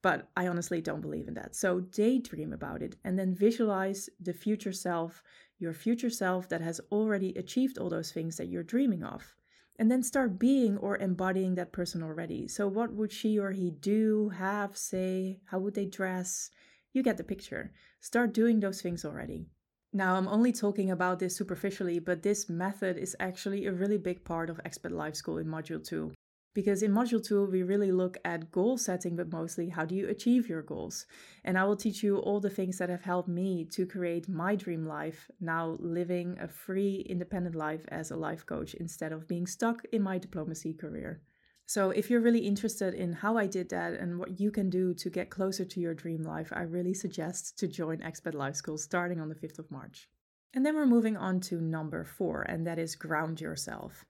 But 0.02 0.30
I 0.36 0.48
honestly 0.48 0.82
don't 0.82 1.02
believe 1.02 1.30
in 1.30 1.34
that. 1.36 1.56
So 1.56 1.80
daydream 1.80 2.52
about 2.52 2.82
it 2.82 2.96
and 3.06 3.18
then 3.18 3.34
visualize 3.34 4.10
the 4.20 4.34
future 4.34 4.74
self, 4.74 5.24
your 5.58 5.74
future 5.74 6.10
self 6.10 6.50
that 6.50 6.62
has 6.62 6.82
already 6.92 7.34
achieved 7.36 7.78
all 7.78 7.90
those 7.90 8.12
things 8.12 8.36
that 8.38 8.48
you're 8.48 8.62
dreaming 8.62 9.04
of. 9.04 9.34
And 9.78 9.92
then 9.92 10.04
start 10.04 10.40
being 10.40 10.78
or 10.78 10.98
embodying 10.98 11.56
that 11.56 11.74
person 11.74 12.02
already. 12.02 12.48
So, 12.48 12.68
what 12.68 12.94
would 12.94 13.12
she 13.12 13.38
or 13.38 13.52
he 13.52 13.72
do, 13.72 14.30
have, 14.30 14.78
say? 14.78 15.40
How 15.46 15.60
would 15.60 15.76
they 15.76 15.86
dress? 15.86 16.50
You 16.94 17.04
get 17.04 17.18
the 17.18 17.24
picture. 17.26 17.74
Start 18.00 18.34
doing 18.34 18.62
those 18.62 18.82
things 18.82 19.04
already. 19.04 19.48
Now, 19.92 20.16
I'm 20.16 20.28
only 20.28 20.54
talking 20.54 20.92
about 20.92 21.20
this 21.20 21.36
superficially, 21.36 22.00
but 22.00 22.24
this 22.24 22.50
method 22.50 22.98
is 22.98 23.16
actually 23.20 23.66
a 23.66 23.74
really 23.74 23.98
big 23.98 24.24
part 24.24 24.50
of 24.50 24.62
Expat 24.66 24.92
Life 24.92 25.16
School 25.16 25.38
in 25.38 25.48
Module 25.48 25.84
2. 25.84 26.12
Because 26.56 26.82
in 26.82 26.94
Module 26.94 27.22
2, 27.22 27.48
we 27.52 27.64
really 27.64 27.92
look 27.92 28.18
at 28.24 28.50
goal 28.50 28.78
setting, 28.78 29.18
but 29.18 29.30
mostly 29.32 29.68
how 29.68 29.84
do 29.84 29.94
you 29.94 30.08
achieve 30.08 30.48
your 30.48 30.62
goals. 30.62 31.06
And 31.44 31.58
I 31.58 31.66
will 31.66 31.76
teach 31.76 32.02
you 32.02 32.18
all 32.18 32.40
the 32.40 32.50
things 32.50 32.78
that 32.78 32.90
have 32.90 33.04
helped 33.04 33.28
me 33.28 33.66
to 33.74 33.86
create 33.86 34.30
my 34.30 34.56
dream 34.56 34.88
life, 34.88 35.30
now 35.42 35.76
living 35.82 36.38
a 36.40 36.48
free, 36.48 37.06
independent 37.10 37.56
life 37.56 37.86
as 37.90 38.10
a 38.10 38.16
life 38.16 38.46
coach 38.46 38.74
instead 38.74 39.12
of 39.12 39.28
being 39.28 39.46
stuck 39.46 39.84
in 39.92 40.02
my 40.02 40.18
diplomacy 40.18 40.74
career. 40.74 41.22
So, 41.68 41.90
if 41.90 42.10
you're 42.10 42.22
really 42.22 42.48
interested 42.48 42.94
in 42.94 43.12
how 43.12 43.38
I 43.38 43.48
did 43.48 43.70
that 43.70 43.94
and 43.94 44.18
what 44.18 44.40
you 44.40 44.50
can 44.50 44.70
do 44.70 44.94
to 44.94 45.10
get 45.10 45.30
closer 45.32 45.66
to 45.66 45.80
your 45.82 45.96
dream 45.96 46.24
life, 46.24 46.54
I 46.56 46.62
really 46.62 46.94
suggest 46.94 47.58
to 47.60 47.68
join 47.68 47.98
Expat 47.98 48.34
Life 48.34 48.56
School 48.56 48.78
starting 48.78 49.20
on 49.20 49.28
the 49.28 49.36
5th 49.36 49.60
of 49.60 49.72
March. 49.72 50.08
And 50.54 50.66
then 50.66 50.76
we're 50.76 50.86
moving 50.86 51.18
on 51.18 51.42
to 51.42 51.60
number 51.60 52.06
four, 52.06 52.44
and 52.44 52.66
that 52.66 52.80
is 52.80 52.96
ground 52.96 53.42
yourself. 53.42 54.06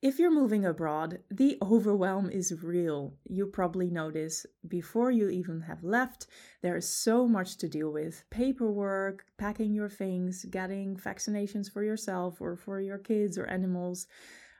If 0.00 0.20
you're 0.20 0.30
moving 0.30 0.64
abroad, 0.64 1.18
the 1.28 1.58
overwhelm 1.60 2.30
is 2.30 2.62
real. 2.62 3.14
You 3.28 3.46
probably 3.46 3.90
this 4.10 4.46
before 4.68 5.10
you 5.10 5.28
even 5.28 5.60
have 5.62 5.82
left. 5.82 6.28
There 6.62 6.76
is 6.76 6.88
so 6.88 7.26
much 7.26 7.56
to 7.58 7.68
deal 7.68 7.90
with 7.90 8.24
paperwork, 8.30 9.24
packing 9.38 9.74
your 9.74 9.88
things, 9.88 10.44
getting 10.44 10.96
vaccinations 10.96 11.72
for 11.72 11.82
yourself 11.82 12.40
or 12.40 12.54
for 12.54 12.80
your 12.80 12.98
kids 12.98 13.36
or 13.36 13.46
animals 13.46 14.06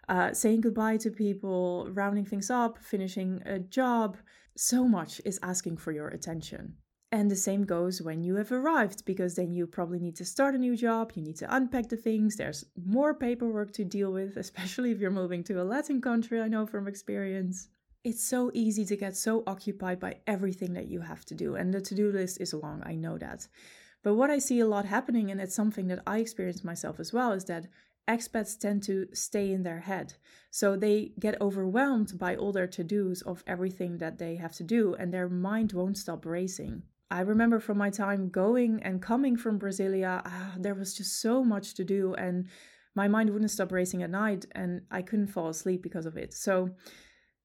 uh, 0.09 0.33
saying 0.33 0.63
goodbye 0.63 0.97
to 0.97 1.11
people, 1.11 1.89
rounding 1.93 2.25
things 2.25 2.51
up, 2.51 2.79
finishing 2.79 3.43
a 3.47 3.59
job. 3.59 4.17
So 4.57 4.89
much 4.89 5.21
is 5.25 5.39
asking 5.43 5.77
for 5.77 5.93
your 5.93 6.09
attention. 6.09 6.75
And 7.11 7.31
the 7.31 7.37
same 7.37 7.65
goes 7.65 8.03
when 8.03 8.23
you 8.23 8.37
have 8.37 8.53
arrived, 8.53 9.07
because 9.07 9.35
then 9.35 9.51
you 9.51 9.67
probably 9.67 9.99
need 9.99 10.17
to 10.17 10.27
start 10.27 10.55
a 10.55 10.59
new 10.59 10.77
job, 10.77 11.13
you 11.15 11.23
need 11.23 11.37
to 11.37 11.55
unpack 11.55 11.89
the 11.89 11.97
things, 11.97 12.37
there's 12.37 12.67
more 12.85 13.15
paperwork 13.15 13.73
to 13.73 13.85
deal 13.85 14.13
with, 14.13 14.37
especially 14.45 14.91
if 14.91 15.01
you're 15.01 15.11
moving 15.11 15.43
to 15.45 15.63
a 15.63 15.65
Latin 15.65 16.03
country, 16.03 16.39
I 16.39 16.49
know 16.49 16.67
from 16.67 16.87
experience. 16.87 17.69
It's 18.05 18.23
so 18.23 18.51
easy 18.53 18.85
to 18.85 18.97
get 18.97 19.17
so 19.17 19.43
occupied 19.47 20.01
by 20.01 20.19
everything 20.27 20.75
that 20.75 20.89
you 20.89 21.01
have 21.01 21.25
to 21.27 21.35
do, 21.35 21.55
and 21.55 21.73
the 21.73 21.81
to 21.81 21.95
do 21.95 22.13
list 22.13 22.43
is 22.43 22.53
long, 22.53 22.83
I 22.85 22.95
know 22.95 23.17
that. 23.17 23.49
But 24.03 24.15
what 24.15 24.31
I 24.31 24.39
see 24.39 24.61
a 24.61 24.67
lot 24.67 24.85
happening, 24.85 25.31
and 25.31 25.41
it's 25.41 25.55
something 25.55 25.87
that 25.89 26.03
I 26.07 26.19
experience 26.19 26.63
myself 26.63 27.01
as 27.01 27.15
well, 27.15 27.33
is 27.33 27.47
that 27.47 27.69
expats 28.07 28.59
tend 28.59 28.83
to 28.83 29.07
stay 29.15 29.51
in 29.51 29.63
their 29.63 29.81
head. 29.81 30.15
So 30.51 30.77
they 30.77 31.13
get 31.19 31.41
overwhelmed 31.41 32.19
by 32.19 32.37
all 32.37 32.53
their 32.53 32.67
to 32.67 32.85
dos 32.85 33.23
of 33.23 33.45
everything 33.47 33.97
that 33.97 34.19
they 34.19 34.37
have 34.37 34.55
to 34.57 34.63
do, 34.63 34.95
and 34.95 35.13
their 35.13 35.29
mind 35.31 35.73
won't 35.73 35.97
stop 35.97 36.27
racing. 36.27 36.83
I 37.11 37.21
remember 37.21 37.59
from 37.59 37.79
my 37.79 37.91
time 37.91 38.29
going 38.29 38.83
and 38.83 39.01
coming 39.01 39.37
from 39.37 39.59
Brasilia, 39.59 40.23
ah, 40.25 40.55
there 40.59 40.75
was 40.75 40.95
just 40.95 41.21
so 41.21 41.43
much 41.43 41.75
to 41.75 41.85
do, 41.85 42.15
and 42.15 42.49
my 42.95 43.09
mind 43.09 43.31
wouldn't 43.31 43.51
stop 43.51 43.73
racing 43.73 44.03
at 44.03 44.11
night, 44.11 44.45
and 44.53 44.83
I 44.91 45.03
couldn't 45.03 45.29
fall 45.29 45.49
asleep 45.49 45.83
because 45.83 46.07
of 46.07 46.17
it. 46.17 46.35
So 46.35 46.71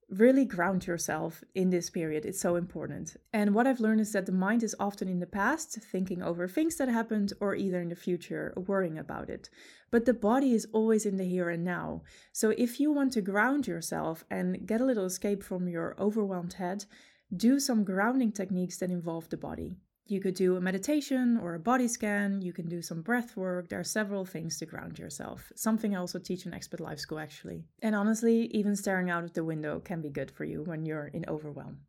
really 0.09 0.45
ground 0.45 0.85
yourself 0.85 1.43
in 1.55 1.69
this 1.69 1.89
period. 1.89 2.25
It's 2.25 2.39
so 2.39 2.55
important. 2.55 3.15
And 3.31 3.55
what 3.55 3.65
I've 3.65 3.79
learned 3.79 4.01
is 4.01 4.11
that 4.11 4.25
the 4.25 4.31
mind 4.31 4.63
is 4.63 4.75
often 4.79 5.07
in 5.07 5.19
the 5.19 5.25
past, 5.25 5.79
thinking 5.91 6.21
over 6.21 6.47
things 6.47 6.75
that 6.75 6.89
happened, 6.89 7.33
or 7.39 7.55
either 7.55 7.81
in 7.81 7.89
the 7.89 7.95
future, 7.95 8.53
worrying 8.55 8.97
about 8.97 9.29
it. 9.29 9.49
But 9.91 10.05
the 10.05 10.13
body 10.13 10.53
is 10.53 10.67
always 10.73 11.05
in 11.05 11.17
the 11.17 11.23
here 11.23 11.49
and 11.49 11.63
now. 11.63 12.03
So 12.31 12.49
if 12.51 12.79
you 12.79 12.91
want 12.91 13.13
to 13.13 13.21
ground 13.21 13.65
yourself 13.65 14.25
and 14.29 14.67
get 14.67 14.81
a 14.81 14.85
little 14.85 15.05
escape 15.05 15.41
from 15.41 15.67
your 15.67 15.95
overwhelmed 15.99 16.53
head, 16.53 16.85
do 17.35 17.59
some 17.59 17.83
grounding 17.83 18.31
techniques 18.31 18.77
that 18.77 18.91
involve 18.91 19.29
the 19.29 19.37
body. 19.37 19.75
You 20.05 20.19
could 20.19 20.35
do 20.35 20.57
a 20.57 20.61
meditation 20.61 21.39
or 21.41 21.55
a 21.55 21.59
body 21.59 21.87
scan. 21.87 22.41
You 22.41 22.51
can 22.51 22.67
do 22.67 22.81
some 22.81 23.01
breath 23.01 23.37
work. 23.37 23.69
There 23.69 23.79
are 23.79 23.85
several 23.85 24.25
things 24.25 24.57
to 24.59 24.65
ground 24.65 24.99
yourself. 24.99 25.51
Something 25.55 25.95
I 25.95 25.99
also 25.99 26.19
teach 26.19 26.45
in 26.45 26.51
Expat 26.51 26.81
Life 26.81 26.99
School, 26.99 27.19
actually. 27.19 27.63
And 27.81 27.95
honestly, 27.95 28.47
even 28.47 28.75
staring 28.75 29.09
out 29.09 29.23
of 29.23 29.33
the 29.33 29.45
window 29.45 29.79
can 29.79 30.01
be 30.01 30.09
good 30.09 30.29
for 30.29 30.43
you 30.43 30.63
when 30.63 30.85
you're 30.85 31.07
in 31.07 31.23
overwhelm. 31.27 31.79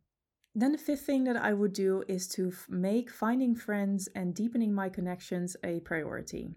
Then, 0.57 0.71
the 0.71 0.77
fifth 0.77 1.01
thing 1.01 1.25
that 1.25 1.35
I 1.35 1.51
would 1.51 1.73
do 1.73 2.05
is 2.07 2.29
to 2.29 2.47
f- 2.47 2.67
make 2.69 3.11
finding 3.11 3.53
friends 3.53 4.07
and 4.15 4.33
deepening 4.33 4.73
my 4.73 4.87
connections 4.87 5.57
a 5.65 5.81
priority. 5.81 6.47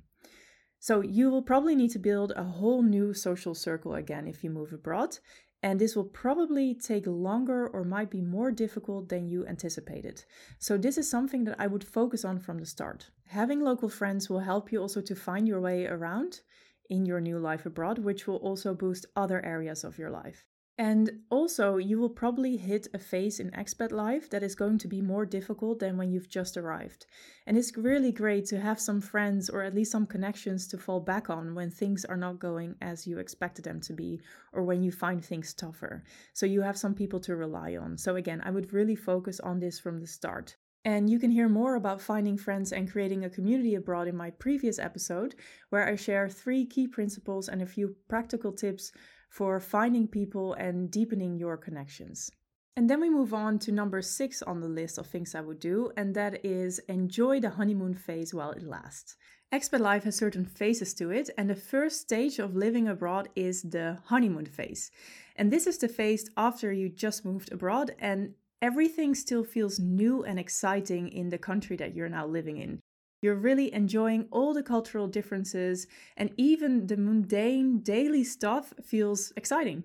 So, 0.78 1.00
you 1.00 1.28
will 1.30 1.42
probably 1.42 1.74
need 1.74 1.90
to 1.90 1.98
build 1.98 2.32
a 2.36 2.44
whole 2.44 2.84
new 2.84 3.12
social 3.12 3.56
circle 3.56 3.94
again 3.94 4.28
if 4.28 4.44
you 4.44 4.50
move 4.50 4.72
abroad, 4.72 5.18
and 5.62 5.80
this 5.80 5.96
will 5.96 6.04
probably 6.04 6.74
take 6.74 7.06
longer 7.06 7.66
or 7.66 7.84
might 7.84 8.10
be 8.10 8.20
more 8.20 8.50
difficult 8.50 9.08
than 9.08 9.28
you 9.28 9.46
anticipated. 9.46 10.24
So, 10.58 10.76
this 10.76 10.98
is 10.98 11.10
something 11.10 11.44
that 11.44 11.56
I 11.58 11.66
would 11.66 11.84
focus 11.84 12.24
on 12.24 12.38
from 12.38 12.58
the 12.58 12.66
start. 12.66 13.10
Having 13.26 13.62
local 13.62 13.88
friends 13.88 14.30
will 14.30 14.40
help 14.40 14.70
you 14.72 14.80
also 14.80 15.00
to 15.00 15.14
find 15.14 15.48
your 15.48 15.60
way 15.60 15.86
around 15.86 16.40
in 16.88 17.04
your 17.04 17.20
new 17.20 17.38
life 17.38 17.66
abroad, 17.66 17.98
which 17.98 18.26
will 18.26 18.36
also 18.36 18.74
boost 18.74 19.06
other 19.14 19.44
areas 19.44 19.84
of 19.84 19.98
your 19.98 20.10
life. 20.10 20.47
And 20.80 21.10
also, 21.28 21.76
you 21.78 21.98
will 21.98 22.08
probably 22.08 22.56
hit 22.56 22.86
a 22.94 23.00
phase 23.00 23.40
in 23.40 23.50
expat 23.50 23.90
life 23.90 24.30
that 24.30 24.44
is 24.44 24.54
going 24.54 24.78
to 24.78 24.86
be 24.86 25.02
more 25.02 25.26
difficult 25.26 25.80
than 25.80 25.96
when 25.96 26.12
you've 26.12 26.28
just 26.28 26.56
arrived. 26.56 27.04
And 27.48 27.58
it's 27.58 27.76
really 27.76 28.12
great 28.12 28.46
to 28.46 28.60
have 28.60 28.78
some 28.78 29.00
friends 29.00 29.50
or 29.50 29.64
at 29.64 29.74
least 29.74 29.90
some 29.90 30.06
connections 30.06 30.68
to 30.68 30.78
fall 30.78 31.00
back 31.00 31.30
on 31.30 31.56
when 31.56 31.72
things 31.72 32.04
are 32.04 32.16
not 32.16 32.38
going 32.38 32.76
as 32.80 33.08
you 33.08 33.18
expected 33.18 33.64
them 33.64 33.80
to 33.80 33.92
be 33.92 34.20
or 34.52 34.62
when 34.62 34.80
you 34.84 34.92
find 34.92 35.24
things 35.24 35.52
tougher. 35.52 36.04
So 36.32 36.46
you 36.46 36.62
have 36.62 36.78
some 36.78 36.94
people 36.94 37.18
to 37.20 37.34
rely 37.34 37.76
on. 37.76 37.98
So, 37.98 38.14
again, 38.14 38.40
I 38.44 38.52
would 38.52 38.72
really 38.72 38.94
focus 38.94 39.40
on 39.40 39.58
this 39.58 39.80
from 39.80 39.98
the 39.98 40.06
start. 40.06 40.54
And 40.84 41.10
you 41.10 41.18
can 41.18 41.32
hear 41.32 41.48
more 41.48 41.74
about 41.74 42.00
finding 42.00 42.38
friends 42.38 42.72
and 42.72 42.90
creating 42.90 43.24
a 43.24 43.30
community 43.30 43.74
abroad 43.74 44.06
in 44.06 44.16
my 44.16 44.30
previous 44.30 44.78
episode, 44.78 45.34
where 45.70 45.88
I 45.88 45.96
share 45.96 46.28
three 46.28 46.64
key 46.64 46.86
principles 46.86 47.48
and 47.48 47.60
a 47.60 47.66
few 47.66 47.96
practical 48.08 48.52
tips 48.52 48.92
for 49.28 49.60
finding 49.60 50.08
people 50.08 50.54
and 50.54 50.90
deepening 50.90 51.36
your 51.38 51.56
connections. 51.56 52.30
And 52.76 52.88
then 52.88 53.00
we 53.00 53.10
move 53.10 53.34
on 53.34 53.58
to 53.60 53.72
number 53.72 54.00
six 54.02 54.40
on 54.40 54.60
the 54.60 54.68
list 54.68 54.98
of 54.98 55.06
things 55.06 55.34
I 55.34 55.40
would 55.40 55.58
do, 55.58 55.90
and 55.96 56.14
that 56.14 56.44
is 56.44 56.78
enjoy 56.88 57.40
the 57.40 57.50
honeymoon 57.50 57.94
phase 57.94 58.32
while 58.32 58.52
it 58.52 58.62
lasts. 58.62 59.16
Expat 59.52 59.80
life 59.80 60.04
has 60.04 60.16
certain 60.16 60.44
phases 60.44 60.94
to 60.94 61.10
it, 61.10 61.30
and 61.36 61.50
the 61.50 61.56
first 61.56 62.00
stage 62.00 62.38
of 62.38 62.54
living 62.54 62.86
abroad 62.86 63.30
is 63.34 63.62
the 63.62 63.98
honeymoon 64.04 64.46
phase. 64.46 64.90
And 65.34 65.50
this 65.50 65.66
is 65.66 65.78
the 65.78 65.88
phase 65.88 66.30
after 66.36 66.72
you 66.72 66.88
just 66.88 67.24
moved 67.24 67.50
abroad 67.52 67.94
and 67.98 68.34
everything 68.60 69.14
still 69.14 69.44
feels 69.44 69.78
new 69.78 70.24
and 70.24 70.38
exciting 70.38 71.08
in 71.08 71.30
the 71.30 71.38
country 71.38 71.76
that 71.76 71.94
you're 71.94 72.08
now 72.08 72.26
living 72.26 72.58
in. 72.58 72.80
You're 73.20 73.34
really 73.34 73.72
enjoying 73.74 74.28
all 74.30 74.54
the 74.54 74.62
cultural 74.62 75.08
differences, 75.08 75.86
and 76.16 76.30
even 76.36 76.86
the 76.86 76.96
mundane 76.96 77.80
daily 77.80 78.22
stuff 78.22 78.72
feels 78.82 79.32
exciting. 79.36 79.84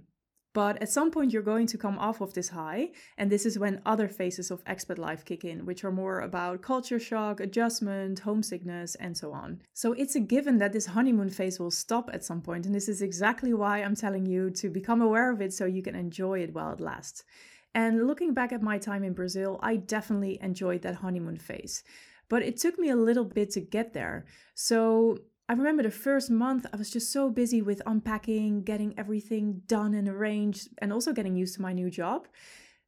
But 0.54 0.80
at 0.84 0.89
some 0.89 1.10
point, 1.10 1.34
you're 1.34 1.41
going 1.41 1.65
to 1.65 1.80
come 1.80 1.98
off 1.98 2.22
of 2.22 2.36
this 2.36 2.50
high, 2.50 2.91
and 3.17 3.32
this 3.32 3.43
is 3.43 3.58
when 3.58 3.82
other 3.88 4.08
phases 4.08 4.52
of 4.52 4.63
expat 4.65 5.00
life 5.00 5.26
kick 5.26 5.43
in, 5.43 5.65
which 5.65 5.84
are 5.84 5.91
more 5.91 6.19
about 6.19 6.62
culture 6.62 7.00
shock, 7.00 7.39
adjustment, 7.39 8.19
homesickness, 8.19 8.93
and 8.96 9.17
so 9.17 9.34
on. 9.34 9.63
So 9.74 9.93
it's 9.93 10.15
a 10.15 10.19
given 10.19 10.60
that 10.60 10.72
this 10.72 10.86
honeymoon 10.86 11.32
phase 11.32 11.60
will 11.60 11.72
stop 11.72 12.12
at 12.13 12.24
some 12.24 12.41
point, 12.41 12.67
and 12.67 12.76
this 12.76 12.88
is 12.88 13.02
exactly 13.02 13.52
why 13.52 13.80
I'm 13.80 13.96
telling 13.96 14.28
you 14.28 14.52
to 14.52 14.69
become 14.69 15.02
aware 15.02 15.32
of 15.32 15.41
it 15.41 15.54
so 15.54 15.65
you 15.65 15.82
can 15.82 15.96
enjoy 15.96 16.41
it 16.41 16.54
while 16.54 16.72
it 16.74 16.80
lasts. 16.80 17.24
And 17.74 18.06
looking 18.06 18.36
back 18.36 18.52
at 18.52 18.62
my 18.62 18.78
time 18.78 19.04
in 19.04 19.13
Brazil, 19.13 19.60
I 19.63 19.78
definitely 19.78 20.38
enjoyed 20.39 20.84
that 20.84 20.93
honeymoon 20.93 21.38
phase 21.38 21.84
but 22.29 22.41
it 22.41 22.57
took 22.57 22.77
me 22.79 22.89
a 22.89 22.95
little 22.95 23.25
bit 23.25 23.51
to 23.51 23.62
get 23.62 23.93
there. 23.93 24.25
So 24.55 25.17
I 25.49 25.53
remember 25.53 25.83
the 25.83 25.91
first 25.91 26.29
month, 26.29 26.65
I 26.71 26.77
was 26.77 26.89
just 26.89 27.12
so 27.12 27.29
busy 27.29 27.62
with 27.62 27.81
unpacking, 27.86 28.63
getting 28.63 28.97
everything 28.97 29.62
done 29.67 29.93
and 29.93 30.07
arranged, 30.07 30.69
and 30.79 30.93
also 30.93 31.13
getting 31.13 31.36
used 31.36 31.55
to 31.55 31.62
my 31.62 31.73
new 31.73 31.89
job. 31.89 32.27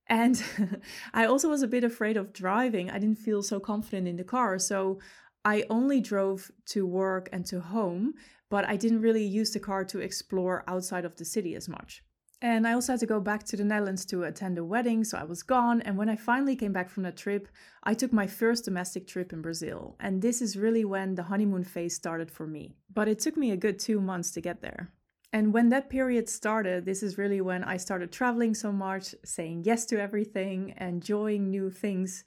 And 0.08 0.42
I 1.14 1.26
also 1.26 1.50
was 1.50 1.64
a 1.64 1.68
bit 1.68 1.84
afraid 1.84 2.18
of 2.18 2.34
driving. 2.34 2.90
I 2.90 3.00
didn't 3.00 3.20
feel 3.20 3.44
so 3.44 3.60
confident 3.60 4.08
in 4.08 4.16
the 4.16 4.24
car. 4.24 4.58
So 4.58 5.00
I 5.44 5.66
only 5.70 6.00
drove 6.02 6.50
to 6.68 6.88
work 6.88 7.30
and 7.32 7.46
to 7.48 7.60
home, 7.60 8.14
but 8.50 8.68
I 8.68 8.78
didn't 8.78 9.02
really 9.02 9.26
use 9.26 9.52
the 9.52 9.60
car 9.60 9.84
to 9.86 10.00
explore 10.00 10.64
outside 10.68 11.06
of 11.06 11.18
the 11.18 11.26
city 11.26 11.56
as 11.56 11.68
much. 11.68 12.04
And 12.46 12.68
I 12.68 12.74
also 12.74 12.94
had 12.94 13.00
to 13.00 13.08
go 13.08 13.20
back 13.20 13.44
to 13.46 13.58
the 13.58 13.64
Netherlands 13.64 14.06
to 14.06 14.22
attend 14.22 14.60
a 14.60 14.64
wedding, 14.64 15.04
so 15.04 15.18
I 15.18 15.24
was 15.24 15.42
gone. 15.42 15.82
And 15.82 15.98
when 15.98 16.10
I 16.10 16.16
finally 16.16 16.56
came 16.56 16.72
back 16.72 16.92
from 16.92 17.02
that 17.02 17.18
trip, 17.18 17.48
I 17.82 17.96
took 17.96 18.14
my 18.14 18.28
first 18.28 18.66
domestic 18.66 19.08
trip 19.08 19.34
in 19.34 19.42
Brazil. 19.42 19.96
And 20.00 20.22
this 20.22 20.44
is 20.44 20.56
really 20.56 20.86
when 20.86 21.16
the 21.16 21.24
honeymoon 21.24 21.64
phase 21.64 21.96
started 21.96 22.30
for 22.30 22.46
me. 22.46 22.76
But 22.94 23.08
it 23.08 23.18
took 23.18 23.36
me 23.36 23.50
a 23.50 23.58
good 23.58 23.80
two 23.80 24.00
months 24.00 24.30
to 24.34 24.42
get 24.42 24.62
there. 24.62 24.92
And 25.34 25.54
when 25.56 25.70
that 25.70 25.90
period 25.90 26.30
started, 26.30 26.86
this 26.86 27.02
is 27.02 27.18
really 27.18 27.42
when 27.42 27.64
I 27.64 27.78
started 27.78 28.12
traveling 28.12 28.54
so 28.54 28.72
much, 28.72 29.16
saying 29.26 29.64
yes 29.66 29.88
to 29.88 30.00
everything, 30.00 30.76
enjoying 30.80 31.50
new 31.50 31.72
things, 31.72 32.26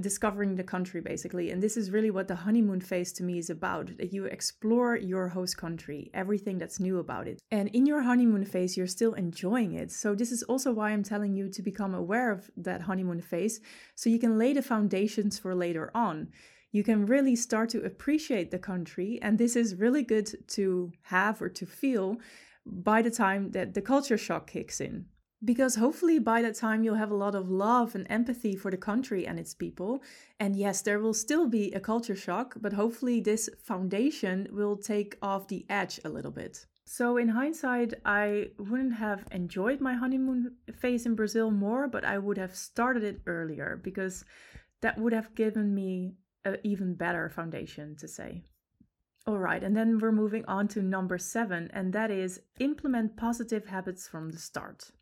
discovering 0.00 0.56
the 0.56 0.64
country 0.64 1.00
basically. 1.00 1.50
And 1.50 1.62
this 1.62 1.76
is 1.76 1.90
really 1.90 2.10
what 2.10 2.28
the 2.28 2.34
honeymoon 2.34 2.80
phase 2.80 3.12
to 3.14 3.22
me 3.22 3.38
is 3.38 3.50
about 3.50 3.96
that 3.98 4.12
you 4.12 4.24
explore 4.24 4.96
your 4.96 5.28
host 5.28 5.56
country, 5.56 6.10
everything 6.14 6.58
that's 6.58 6.80
new 6.80 6.98
about 6.98 7.28
it. 7.28 7.40
And 7.50 7.68
in 7.68 7.86
your 7.86 8.02
honeymoon 8.02 8.44
phase, 8.44 8.76
you're 8.76 8.86
still 8.86 9.14
enjoying 9.14 9.72
it. 9.74 9.90
So, 9.90 10.14
this 10.14 10.32
is 10.32 10.42
also 10.44 10.72
why 10.72 10.90
I'm 10.90 11.02
telling 11.02 11.34
you 11.34 11.48
to 11.50 11.62
become 11.62 11.94
aware 11.94 12.30
of 12.30 12.50
that 12.56 12.82
honeymoon 12.82 13.20
phase 13.20 13.60
so 13.94 14.10
you 14.10 14.18
can 14.18 14.38
lay 14.38 14.52
the 14.52 14.62
foundations 14.62 15.38
for 15.38 15.54
later 15.54 15.90
on. 15.94 16.28
you 16.72 16.82
can 16.82 17.06
really 17.06 17.34
start 17.34 17.70
to 17.70 17.82
appreciate 17.84 18.50
the 18.50 18.58
country. 18.58 19.18
And 19.22 19.38
this 19.38 19.56
is 19.56 19.76
really 19.76 20.02
good 20.02 20.28
to 20.48 20.92
have 21.04 21.40
or 21.40 21.48
to 21.48 21.64
feel 21.64 22.18
by 22.66 23.00
the 23.02 23.10
time 23.10 23.52
that 23.52 23.72
the 23.74 23.80
culture 23.80 24.18
shock 24.18 24.50
kicks 24.50 24.80
in. 24.80 25.06
Because 25.46 25.76
hopefully 25.76 26.18
by 26.18 26.42
that 26.42 26.56
time 26.56 26.82
you'll 26.82 26.96
have 26.96 27.12
a 27.12 27.22
lot 27.24 27.34
of 27.34 27.48
love 27.48 27.94
and 27.94 28.06
empathy 28.10 28.54
for 28.56 28.70
the 28.70 28.76
country 28.76 29.26
and 29.26 29.38
its 29.38 29.54
people. 29.54 30.02
And 30.38 30.56
yes, 30.56 30.82
there 30.82 30.98
will 30.98 31.14
still 31.14 31.48
be 31.48 31.72
a 31.72 31.80
culture 31.80 32.16
shock, 32.16 32.56
but 32.60 32.74
hopefully 32.74 33.20
this 33.20 33.48
foundation 33.62 34.48
will 34.50 34.76
take 34.76 35.16
off 35.22 35.48
the 35.48 35.64
edge 35.70 36.00
a 36.04 36.10
little 36.10 36.32
bit. 36.32 36.66
So, 36.88 37.16
in 37.16 37.28
hindsight, 37.28 37.94
I 38.04 38.50
wouldn't 38.58 38.94
have 38.94 39.26
enjoyed 39.32 39.80
my 39.80 39.94
honeymoon 39.94 40.56
phase 40.72 41.06
in 41.06 41.16
Brazil 41.16 41.50
more, 41.50 41.88
but 41.88 42.04
I 42.04 42.18
would 42.18 42.38
have 42.38 42.54
started 42.54 43.02
it 43.02 43.22
earlier 43.26 43.80
because 43.82 44.24
that 44.82 44.98
would 44.98 45.12
have 45.12 45.34
given 45.34 45.74
me 45.74 46.14
an 46.44 46.58
even 46.62 46.94
better 46.94 47.28
foundation 47.28 47.96
to 47.96 48.06
say. 48.06 48.42
All 49.26 49.38
right, 49.38 49.64
and 49.64 49.76
then 49.76 49.98
we're 49.98 50.12
moving 50.12 50.44
on 50.46 50.68
to 50.68 50.82
number 50.82 51.18
seven, 51.18 51.68
and 51.72 51.92
that 51.92 52.12
is 52.12 52.40
implement 52.60 53.16
positive 53.16 53.66
habits 53.66 54.06
from 54.06 54.30
the 54.30 54.38
start. 54.38 54.92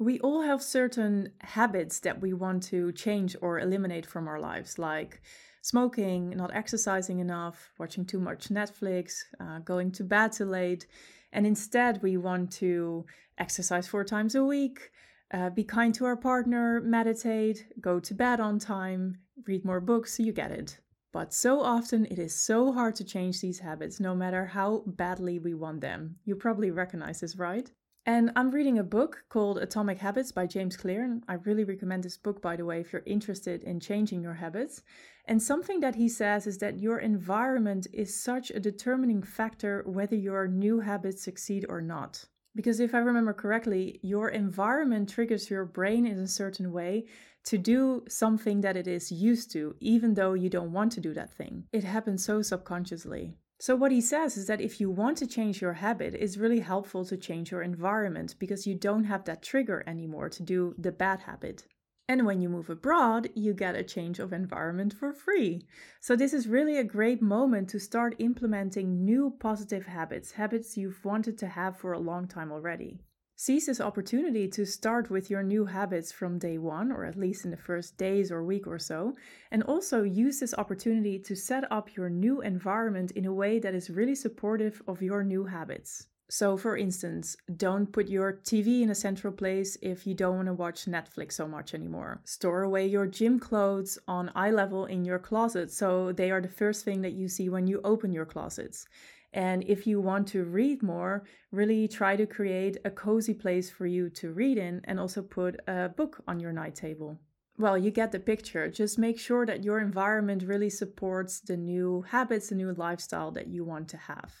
We 0.00 0.18
all 0.20 0.40
have 0.40 0.62
certain 0.62 1.32
habits 1.42 2.00
that 2.00 2.22
we 2.22 2.32
want 2.32 2.62
to 2.64 2.90
change 2.92 3.36
or 3.42 3.60
eliminate 3.60 4.06
from 4.06 4.28
our 4.28 4.40
lives, 4.40 4.78
like 4.78 5.20
smoking, 5.60 6.30
not 6.30 6.54
exercising 6.54 7.18
enough, 7.18 7.70
watching 7.78 8.06
too 8.06 8.18
much 8.18 8.48
Netflix, 8.48 9.24
uh, 9.38 9.58
going 9.58 9.92
to 9.92 10.02
bed 10.02 10.32
too 10.32 10.46
late. 10.46 10.86
And 11.34 11.46
instead, 11.46 12.02
we 12.02 12.16
want 12.16 12.50
to 12.52 13.04
exercise 13.36 13.88
four 13.88 14.02
times 14.02 14.34
a 14.34 14.42
week, 14.42 14.90
uh, 15.34 15.50
be 15.50 15.64
kind 15.64 15.94
to 15.96 16.06
our 16.06 16.16
partner, 16.16 16.80
meditate, 16.80 17.66
go 17.78 18.00
to 18.00 18.14
bed 18.14 18.40
on 18.40 18.58
time, 18.58 19.18
read 19.46 19.66
more 19.66 19.82
books, 19.82 20.18
you 20.18 20.32
get 20.32 20.50
it. 20.50 20.78
But 21.12 21.34
so 21.34 21.60
often 21.60 22.06
it 22.06 22.18
is 22.18 22.34
so 22.34 22.72
hard 22.72 22.96
to 22.96 23.04
change 23.04 23.42
these 23.42 23.58
habits, 23.58 24.00
no 24.00 24.14
matter 24.14 24.46
how 24.46 24.82
badly 24.86 25.38
we 25.38 25.52
want 25.52 25.82
them. 25.82 26.16
You 26.24 26.36
probably 26.36 26.70
recognize 26.70 27.20
this, 27.20 27.36
right? 27.36 27.70
And 28.06 28.32
I'm 28.34 28.50
reading 28.50 28.78
a 28.78 28.84
book 28.84 29.24
called 29.28 29.58
Atomic 29.58 29.98
Habits 29.98 30.32
by 30.32 30.46
James 30.46 30.76
Clear. 30.76 31.04
And 31.04 31.22
I 31.28 31.34
really 31.34 31.64
recommend 31.64 32.02
this 32.02 32.16
book, 32.16 32.40
by 32.40 32.56
the 32.56 32.64
way, 32.64 32.80
if 32.80 32.92
you're 32.92 33.02
interested 33.04 33.62
in 33.62 33.78
changing 33.78 34.22
your 34.22 34.34
habits. 34.34 34.82
And 35.26 35.42
something 35.42 35.80
that 35.80 35.96
he 35.96 36.08
says 36.08 36.46
is 36.46 36.58
that 36.58 36.80
your 36.80 36.98
environment 36.98 37.86
is 37.92 38.22
such 38.22 38.50
a 38.50 38.58
determining 38.58 39.22
factor 39.22 39.84
whether 39.86 40.16
your 40.16 40.48
new 40.48 40.80
habits 40.80 41.22
succeed 41.22 41.66
or 41.68 41.82
not. 41.82 42.24
Because 42.56 42.80
if 42.80 42.94
I 42.94 42.98
remember 42.98 43.34
correctly, 43.34 44.00
your 44.02 44.30
environment 44.30 45.08
triggers 45.08 45.50
your 45.50 45.64
brain 45.66 46.06
in 46.06 46.18
a 46.18 46.26
certain 46.26 46.72
way 46.72 47.04
to 47.44 47.58
do 47.58 48.04
something 48.08 48.62
that 48.62 48.76
it 48.76 48.88
is 48.88 49.12
used 49.12 49.52
to, 49.52 49.76
even 49.78 50.14
though 50.14 50.32
you 50.34 50.48
don't 50.48 50.72
want 50.72 50.92
to 50.92 51.00
do 51.00 51.14
that 51.14 51.32
thing. 51.32 51.64
It 51.72 51.84
happens 51.84 52.24
so 52.24 52.42
subconsciously. 52.42 53.34
So, 53.60 53.76
what 53.76 53.92
he 53.92 54.00
says 54.00 54.38
is 54.38 54.46
that 54.46 54.62
if 54.62 54.80
you 54.80 54.88
want 54.88 55.18
to 55.18 55.26
change 55.26 55.60
your 55.60 55.74
habit, 55.74 56.14
it's 56.14 56.38
really 56.38 56.60
helpful 56.60 57.04
to 57.04 57.16
change 57.18 57.50
your 57.50 57.60
environment 57.60 58.36
because 58.38 58.66
you 58.66 58.74
don't 58.74 59.04
have 59.04 59.24
that 59.24 59.42
trigger 59.42 59.84
anymore 59.86 60.30
to 60.30 60.42
do 60.42 60.74
the 60.78 60.90
bad 60.90 61.20
habit. 61.20 61.66
And 62.08 62.24
when 62.24 62.40
you 62.40 62.48
move 62.48 62.70
abroad, 62.70 63.28
you 63.34 63.52
get 63.52 63.76
a 63.76 63.84
change 63.84 64.18
of 64.18 64.32
environment 64.32 64.94
for 64.94 65.12
free. 65.12 65.66
So, 66.00 66.16
this 66.16 66.32
is 66.32 66.48
really 66.48 66.78
a 66.78 66.84
great 66.84 67.20
moment 67.20 67.68
to 67.68 67.78
start 67.78 68.16
implementing 68.18 69.04
new 69.04 69.36
positive 69.38 69.84
habits, 69.84 70.32
habits 70.32 70.78
you've 70.78 71.04
wanted 71.04 71.36
to 71.36 71.48
have 71.48 71.76
for 71.76 71.92
a 71.92 71.98
long 71.98 72.28
time 72.28 72.50
already. 72.50 72.98
Seize 73.42 73.64
this 73.64 73.80
opportunity 73.80 74.46
to 74.48 74.66
start 74.66 75.08
with 75.08 75.30
your 75.30 75.42
new 75.42 75.64
habits 75.64 76.12
from 76.12 76.38
day 76.38 76.58
one, 76.58 76.92
or 76.92 77.06
at 77.06 77.16
least 77.16 77.46
in 77.46 77.50
the 77.50 77.56
first 77.56 77.96
days 77.96 78.30
or 78.30 78.44
week 78.44 78.66
or 78.66 78.78
so, 78.78 79.16
and 79.50 79.62
also 79.62 80.02
use 80.02 80.40
this 80.40 80.52
opportunity 80.58 81.18
to 81.18 81.34
set 81.34 81.64
up 81.72 81.96
your 81.96 82.10
new 82.10 82.42
environment 82.42 83.12
in 83.12 83.24
a 83.24 83.32
way 83.32 83.58
that 83.58 83.74
is 83.74 83.88
really 83.88 84.14
supportive 84.14 84.82
of 84.86 85.00
your 85.00 85.24
new 85.24 85.46
habits. 85.46 86.08
So, 86.28 86.58
for 86.58 86.76
instance, 86.76 87.34
don't 87.56 87.90
put 87.90 88.08
your 88.08 88.34
TV 88.44 88.82
in 88.82 88.90
a 88.90 88.94
central 88.94 89.32
place 89.32 89.78
if 89.80 90.06
you 90.06 90.12
don't 90.12 90.36
want 90.36 90.48
to 90.48 90.52
watch 90.52 90.84
Netflix 90.84 91.32
so 91.32 91.48
much 91.48 91.72
anymore. 91.72 92.20
Store 92.26 92.62
away 92.62 92.86
your 92.86 93.06
gym 93.06 93.40
clothes 93.40 93.98
on 94.06 94.30
eye 94.34 94.50
level 94.50 94.84
in 94.84 95.06
your 95.06 95.18
closet 95.18 95.72
so 95.72 96.12
they 96.12 96.30
are 96.30 96.42
the 96.42 96.56
first 96.62 96.84
thing 96.84 97.00
that 97.00 97.14
you 97.14 97.26
see 97.26 97.48
when 97.48 97.66
you 97.66 97.80
open 97.84 98.12
your 98.12 98.26
closets. 98.26 98.86
And 99.32 99.64
if 99.68 99.86
you 99.86 100.00
want 100.00 100.26
to 100.28 100.44
read 100.44 100.82
more, 100.82 101.24
really 101.52 101.86
try 101.86 102.16
to 102.16 102.26
create 102.26 102.78
a 102.84 102.90
cozy 102.90 103.34
place 103.34 103.70
for 103.70 103.86
you 103.86 104.10
to 104.10 104.32
read 104.32 104.58
in 104.58 104.80
and 104.84 104.98
also 104.98 105.22
put 105.22 105.60
a 105.68 105.88
book 105.88 106.22
on 106.26 106.40
your 106.40 106.52
night 106.52 106.74
table. 106.74 107.18
Well, 107.56 107.76
you 107.78 107.90
get 107.90 108.10
the 108.10 108.18
picture. 108.18 108.68
Just 108.68 108.98
make 108.98 109.20
sure 109.20 109.44
that 109.46 109.62
your 109.62 109.80
environment 109.80 110.42
really 110.42 110.70
supports 110.70 111.40
the 111.40 111.56
new 111.56 112.02
habits, 112.08 112.48
the 112.48 112.54
new 112.54 112.72
lifestyle 112.72 113.30
that 113.32 113.48
you 113.48 113.64
want 113.64 113.88
to 113.90 113.98
have. 113.98 114.32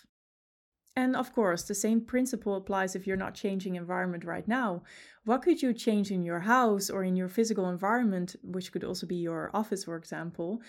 And 0.96 1.14
of 1.14 1.32
course, 1.32 1.62
the 1.62 1.74
same 1.74 2.00
principle 2.00 2.56
applies 2.56 2.96
if 2.96 3.06
you're 3.06 3.16
not 3.16 3.34
changing 3.34 3.76
environment 3.76 4.24
right 4.24 4.46
now. 4.48 4.82
What 5.24 5.42
could 5.42 5.62
you 5.62 5.72
change 5.72 6.10
in 6.10 6.22
your 6.22 6.40
house 6.40 6.90
or 6.90 7.04
in 7.04 7.14
your 7.14 7.28
physical 7.28 7.68
environment, 7.68 8.34
which 8.42 8.72
could 8.72 8.84
also 8.84 9.06
be 9.06 9.16
your 9.16 9.50
office, 9.54 9.84
for 9.84 9.96
example, 9.96 10.60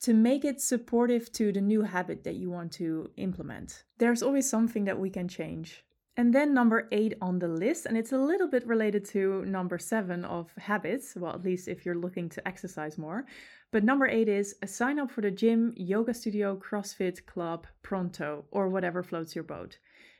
to 0.00 0.14
make 0.14 0.44
it 0.44 0.60
supportive 0.60 1.32
to 1.32 1.52
the 1.52 1.60
new 1.60 1.82
habit 1.82 2.24
that 2.24 2.36
you 2.36 2.50
want 2.50 2.72
to 2.72 3.10
implement. 3.16 3.84
There's 3.98 4.22
always 4.22 4.48
something 4.48 4.84
that 4.84 4.98
we 4.98 5.10
can 5.10 5.28
change. 5.28 5.84
And 6.16 6.34
then 6.34 6.52
number 6.52 6.88
eight 6.90 7.14
on 7.20 7.38
the 7.38 7.46
list, 7.46 7.86
and 7.86 7.96
it's 7.96 8.12
a 8.12 8.18
little 8.18 8.48
bit 8.48 8.66
related 8.66 9.04
to 9.10 9.44
number 9.44 9.78
seven 9.78 10.24
of 10.24 10.50
habits, 10.58 11.14
well, 11.14 11.32
at 11.32 11.44
least 11.44 11.68
if 11.68 11.86
you're 11.86 11.94
looking 11.94 12.28
to 12.30 12.48
exercise 12.48 12.98
more. 12.98 13.24
But 13.70 13.84
number 13.84 14.08
eight 14.08 14.28
is 14.28 14.56
sign 14.66 14.98
up 14.98 15.10
for 15.12 15.20
the 15.20 15.30
gym, 15.30 15.74
yoga 15.76 16.12
studio, 16.12 16.56
CrossFit 16.56 17.24
club 17.26 17.66
pronto, 17.82 18.46
or 18.50 18.68
whatever 18.68 19.02
floats 19.04 19.36
your 19.36 19.44
boat. 19.44 19.78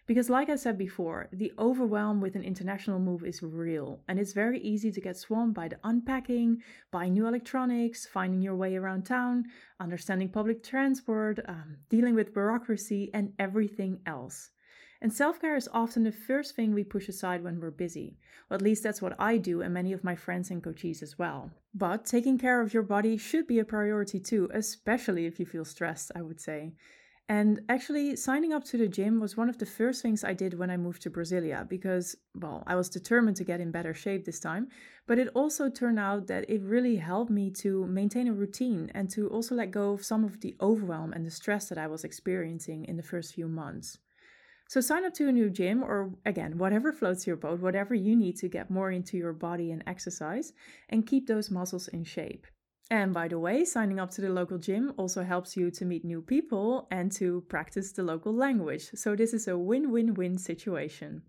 Because, 0.08 0.30
like 0.30 0.48
I 0.48 0.56
said 0.56 0.78
before, 0.78 1.28
the 1.34 1.52
overwhelm 1.58 2.22
with 2.22 2.34
an 2.34 2.42
international 2.42 2.98
move 2.98 3.24
is 3.24 3.42
real, 3.42 4.00
and 4.08 4.18
it's 4.18 4.32
very 4.32 4.58
easy 4.58 4.90
to 4.90 5.02
get 5.02 5.18
swamped 5.18 5.54
by 5.54 5.68
the 5.68 5.78
unpacking, 5.84 6.62
buying 6.90 7.12
new 7.12 7.26
electronics, 7.26 8.06
finding 8.06 8.40
your 8.40 8.56
way 8.56 8.74
around 8.74 9.02
town, 9.02 9.44
understanding 9.78 10.30
public 10.30 10.62
transport, 10.62 11.40
um, 11.46 11.76
dealing 11.90 12.14
with 12.14 12.32
bureaucracy, 12.32 13.10
and 13.12 13.34
everything 13.38 14.00
else. 14.06 14.48
And 15.02 15.12
self 15.12 15.42
care 15.42 15.56
is 15.56 15.68
often 15.74 16.04
the 16.04 16.10
first 16.10 16.56
thing 16.56 16.72
we 16.72 16.84
push 16.84 17.10
aside 17.10 17.44
when 17.44 17.60
we're 17.60 17.70
busy. 17.70 18.16
Well, 18.48 18.56
at 18.56 18.62
least 18.62 18.82
that's 18.82 19.02
what 19.02 19.14
I 19.18 19.36
do, 19.36 19.60
and 19.60 19.74
many 19.74 19.92
of 19.92 20.04
my 20.04 20.16
friends 20.16 20.50
and 20.50 20.64
coaches 20.64 21.02
as 21.02 21.18
well. 21.18 21.50
But 21.74 22.06
taking 22.06 22.38
care 22.38 22.62
of 22.62 22.72
your 22.72 22.82
body 22.82 23.18
should 23.18 23.46
be 23.46 23.58
a 23.58 23.64
priority 23.66 24.20
too, 24.20 24.48
especially 24.54 25.26
if 25.26 25.38
you 25.38 25.44
feel 25.44 25.66
stressed, 25.66 26.12
I 26.16 26.22
would 26.22 26.40
say. 26.40 26.72
And 27.30 27.60
actually, 27.68 28.16
signing 28.16 28.54
up 28.54 28.64
to 28.64 28.78
the 28.78 28.88
gym 28.88 29.20
was 29.20 29.36
one 29.36 29.50
of 29.50 29.58
the 29.58 29.66
first 29.66 30.00
things 30.00 30.24
I 30.24 30.32
did 30.32 30.58
when 30.58 30.70
I 30.70 30.78
moved 30.78 31.02
to 31.02 31.10
Brasilia 31.10 31.68
because, 31.68 32.16
well, 32.34 32.64
I 32.66 32.74
was 32.74 32.88
determined 32.88 33.36
to 33.36 33.44
get 33.44 33.60
in 33.60 33.70
better 33.70 33.92
shape 33.92 34.24
this 34.24 34.40
time. 34.40 34.68
But 35.06 35.18
it 35.18 35.28
also 35.34 35.68
turned 35.68 35.98
out 35.98 36.26
that 36.28 36.48
it 36.48 36.62
really 36.62 36.96
helped 36.96 37.30
me 37.30 37.50
to 37.62 37.86
maintain 37.86 38.28
a 38.28 38.32
routine 38.32 38.90
and 38.94 39.10
to 39.10 39.28
also 39.28 39.54
let 39.54 39.70
go 39.70 39.92
of 39.92 40.06
some 40.06 40.24
of 40.24 40.40
the 40.40 40.56
overwhelm 40.62 41.12
and 41.12 41.26
the 41.26 41.30
stress 41.30 41.68
that 41.68 41.76
I 41.76 41.86
was 41.86 42.02
experiencing 42.02 42.86
in 42.86 42.96
the 42.96 43.02
first 43.02 43.34
few 43.34 43.46
months. 43.46 43.98
So, 44.66 44.80
sign 44.80 45.04
up 45.04 45.12
to 45.14 45.28
a 45.28 45.32
new 45.32 45.50
gym 45.50 45.82
or, 45.82 46.14
again, 46.24 46.56
whatever 46.56 46.92
floats 46.92 47.26
your 47.26 47.36
boat, 47.36 47.60
whatever 47.60 47.94
you 47.94 48.16
need 48.16 48.36
to 48.38 48.48
get 48.48 48.70
more 48.70 48.90
into 48.90 49.18
your 49.18 49.34
body 49.34 49.70
and 49.70 49.84
exercise, 49.86 50.54
and 50.88 51.06
keep 51.06 51.26
those 51.26 51.50
muscles 51.50 51.88
in 51.88 52.04
shape. 52.04 52.46
And 52.90 53.12
by 53.12 53.28
the 53.28 53.38
way, 53.38 53.64
signing 53.64 54.00
up 54.00 54.10
to 54.12 54.22
the 54.22 54.30
local 54.30 54.56
gym 54.56 54.94
also 54.96 55.22
helps 55.22 55.56
you 55.56 55.70
to 55.72 55.84
meet 55.84 56.04
new 56.04 56.22
people 56.22 56.88
and 56.90 57.12
to 57.12 57.42
practice 57.48 57.92
the 57.92 58.02
local 58.02 58.34
language. 58.34 58.90
So 58.94 59.14
this 59.14 59.34
is 59.34 59.46
a 59.46 59.58
win 59.58 59.90
win 59.90 60.14
win 60.14 60.38
situation. 60.38 61.22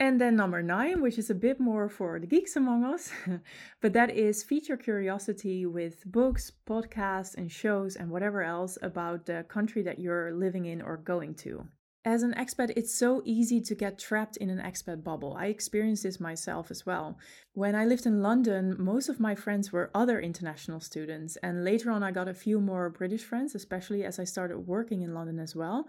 And 0.00 0.18
then 0.20 0.34
number 0.34 0.62
nine, 0.62 1.02
which 1.02 1.18
is 1.18 1.28
a 1.28 1.34
bit 1.34 1.60
more 1.60 1.88
for 1.90 2.18
the 2.18 2.26
geeks 2.26 2.56
among 2.56 2.84
us, 2.84 3.12
but 3.82 3.92
that 3.92 4.10
is 4.10 4.42
feed 4.42 4.66
your 4.66 4.78
curiosity 4.78 5.66
with 5.66 6.04
books, 6.06 6.50
podcasts, 6.66 7.36
and 7.36 7.52
shows 7.52 7.96
and 7.96 8.10
whatever 8.10 8.42
else 8.42 8.78
about 8.80 9.26
the 9.26 9.44
country 9.48 9.82
that 9.82 9.98
you're 9.98 10.32
living 10.32 10.64
in 10.64 10.80
or 10.80 10.96
going 10.96 11.34
to. 11.34 11.68
As 12.04 12.22
an 12.22 12.32
expat, 12.32 12.72
it's 12.76 12.94
so 12.94 13.20
easy 13.26 13.60
to 13.60 13.74
get 13.74 13.98
trapped 13.98 14.38
in 14.38 14.48
an 14.48 14.58
expat 14.58 15.04
bubble. 15.04 15.36
I 15.38 15.46
experienced 15.46 16.02
this 16.02 16.18
myself 16.18 16.70
as 16.70 16.86
well. 16.86 17.18
When 17.52 17.74
I 17.74 17.84
lived 17.84 18.06
in 18.06 18.22
London, 18.22 18.74
most 18.78 19.10
of 19.10 19.20
my 19.20 19.34
friends 19.34 19.70
were 19.70 19.90
other 19.94 20.18
international 20.18 20.80
students, 20.80 21.36
and 21.42 21.62
later 21.62 21.90
on, 21.90 22.02
I 22.02 22.10
got 22.10 22.26
a 22.26 22.32
few 22.32 22.58
more 22.58 22.88
British 22.88 23.22
friends, 23.22 23.54
especially 23.54 24.02
as 24.02 24.18
I 24.18 24.24
started 24.24 24.60
working 24.60 25.02
in 25.02 25.12
London 25.12 25.38
as 25.38 25.54
well 25.54 25.86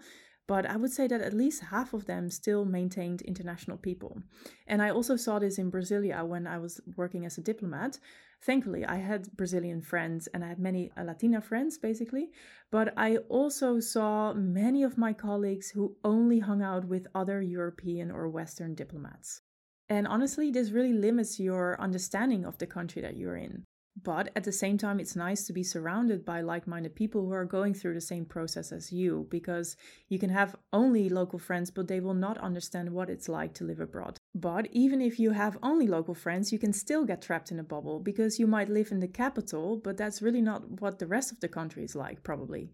but 0.48 0.66
I 0.66 0.76
would 0.76 0.92
say 0.92 1.06
that 1.06 1.20
at 1.20 1.32
least 1.32 1.62
half 1.70 1.94
of 1.94 2.06
them 2.06 2.28
still 2.28 2.64
maintained 2.64 3.22
international 3.22 3.76
people. 3.76 4.22
And 4.66 4.82
I 4.82 4.90
also 4.90 5.16
saw 5.16 5.38
this 5.38 5.58
in 5.58 5.70
Brasilia 5.70 6.26
when 6.26 6.46
I 6.46 6.58
was 6.58 6.80
working 6.96 7.24
as 7.24 7.38
a 7.38 7.42
diplomat. 7.42 7.98
Thankfully, 8.44 8.84
I 8.84 8.96
had 8.96 9.36
Brazilian 9.36 9.80
friends 9.82 10.26
and 10.34 10.44
I 10.44 10.48
had 10.48 10.58
many 10.58 10.90
Latina 10.96 11.40
friends 11.40 11.78
basically, 11.78 12.30
but 12.72 12.92
I 12.96 13.18
also 13.28 13.78
saw 13.78 14.34
many 14.34 14.82
of 14.82 14.98
my 14.98 15.12
colleagues 15.12 15.70
who 15.70 15.96
only 16.02 16.40
hung 16.40 16.60
out 16.60 16.86
with 16.86 17.06
other 17.14 17.40
European 17.40 18.10
or 18.10 18.28
Western 18.28 18.74
diplomats. 18.74 19.42
And 19.88 20.08
honestly, 20.08 20.50
this 20.50 20.70
really 20.70 20.92
limits 20.92 21.38
your 21.38 21.80
understanding 21.80 22.44
of 22.44 22.58
the 22.58 22.66
country 22.66 23.00
that 23.02 23.16
you're 23.16 23.36
in. 23.36 23.64
But 24.02 24.30
at 24.34 24.44
the 24.44 24.52
same 24.52 24.78
time, 24.78 24.98
it's 24.98 25.14
nice 25.14 25.44
to 25.44 25.52
be 25.52 25.62
surrounded 25.62 26.24
by 26.24 26.40
like 26.40 26.66
minded 26.66 26.96
people 26.96 27.26
who 27.26 27.32
are 27.32 27.44
going 27.44 27.74
through 27.74 27.94
the 27.94 28.00
same 28.00 28.24
process 28.24 28.72
as 28.72 28.90
you 28.90 29.26
because 29.30 29.76
you 30.08 30.18
can 30.18 30.30
have 30.30 30.56
only 30.72 31.08
local 31.08 31.38
friends, 31.38 31.70
but 31.70 31.88
they 31.88 32.00
will 32.00 32.14
not 32.14 32.38
understand 32.38 32.90
what 32.90 33.10
it's 33.10 33.28
like 33.28 33.52
to 33.54 33.64
live 33.64 33.80
abroad. 33.80 34.18
But 34.34 34.68
even 34.72 35.02
if 35.02 35.18
you 35.20 35.32
have 35.32 35.58
only 35.62 35.86
local 35.86 36.14
friends, 36.14 36.52
you 36.52 36.58
can 36.58 36.72
still 36.72 37.04
get 37.04 37.20
trapped 37.20 37.50
in 37.50 37.58
a 37.58 37.64
bubble 37.64 38.00
because 38.00 38.38
you 38.38 38.46
might 38.46 38.70
live 38.70 38.90
in 38.90 39.00
the 39.00 39.08
capital, 39.08 39.76
but 39.76 39.96
that's 39.96 40.22
really 40.22 40.40
not 40.40 40.80
what 40.80 40.98
the 40.98 41.06
rest 41.06 41.32
of 41.32 41.40
the 41.40 41.48
country 41.48 41.84
is 41.84 41.94
like, 41.94 42.22
probably. 42.22 42.72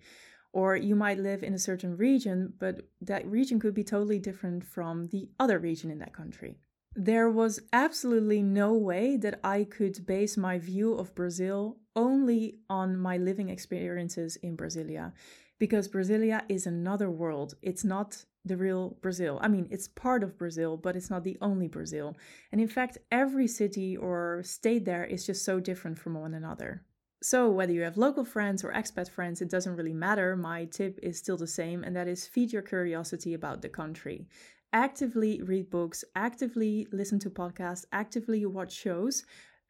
Or 0.53 0.77
you 0.77 0.95
might 0.95 1.19
live 1.19 1.43
in 1.43 1.55
a 1.55 1.59
certain 1.59 1.97
region, 1.97 2.55
but 2.59 2.83
that 3.01 3.27
region 3.27 3.59
could 3.59 3.75
be 3.75 3.85
totally 3.85 4.19
different 4.19 4.65
from 4.65 5.09
the 5.09 5.29
other 5.39 5.59
region 5.59 5.91
in 5.91 5.99
that 5.99 6.15
country 6.15 6.59
there 6.99 7.31
was 7.31 7.61
absolutely 7.73 8.43
no 8.43 8.75
way 8.75 9.17
that 9.17 9.39
I 9.45 9.63
could 9.63 10.05
base 10.05 10.37
my 10.37 10.59
view 10.59 10.95
of 10.95 11.15
Brazil 11.15 11.77
only 11.95 12.59
on 12.69 12.99
my 12.99 13.17
living 13.17 13.51
experiences 13.51 14.35
in 14.37 14.57
Brasilia 14.57 15.13
because 15.61 15.89
Brasilia 15.89 16.43
is 16.49 16.67
another 16.67 17.09
world. 17.09 17.55
It's 17.63 17.85
not 17.85 18.25
the 18.49 18.57
real 18.57 18.97
Brazil. 19.01 19.39
I 19.41 19.49
mean, 19.49 19.69
it's 19.71 19.89
part 19.89 20.23
of 20.23 20.39
Brazil, 20.39 20.77
but 20.77 20.97
it's 20.97 21.11
not 21.11 21.25
the 21.25 21.39
only 21.41 21.69
Brazil. 21.69 22.17
And 22.51 22.61
in 22.61 22.69
fact, 22.69 22.99
every 23.11 23.47
city 23.47 23.97
or 23.97 24.43
state 24.45 24.85
there 24.85 25.05
is 25.05 25.27
just 25.27 25.45
so 25.45 25.61
different 25.61 25.99
from 25.99 26.15
one 26.15 26.35
another. 26.35 26.83
So, 27.21 27.51
whether 27.51 27.73
you 27.73 27.83
have 27.83 27.97
local 27.97 28.25
friends 28.25 28.63
or 28.63 28.73
expat 28.73 29.11
friends, 29.11 29.41
it 29.41 29.51
doesn't 29.51 29.75
really 29.75 29.93
matter. 29.93 30.37
My 30.37 30.67
tip 30.67 31.01
is 31.03 31.19
still 31.19 31.37
the 31.37 31.49
same, 31.49 31.83
and 31.83 31.95
that 31.97 32.07
is 32.07 32.27
feed 32.27 32.53
your 32.53 32.63
curiosity 32.63 33.35
about 33.35 33.61
the 33.61 33.69
country 33.69 34.29
actively 34.73 35.41
read 35.43 35.71
books, 35.71 36.05
actively 36.15 36.87
listen 36.93 37.19
to 37.21 37.31
podcasts, 37.31 37.85
actively 37.93 38.45
watch 38.45 38.73
shows 38.73 39.25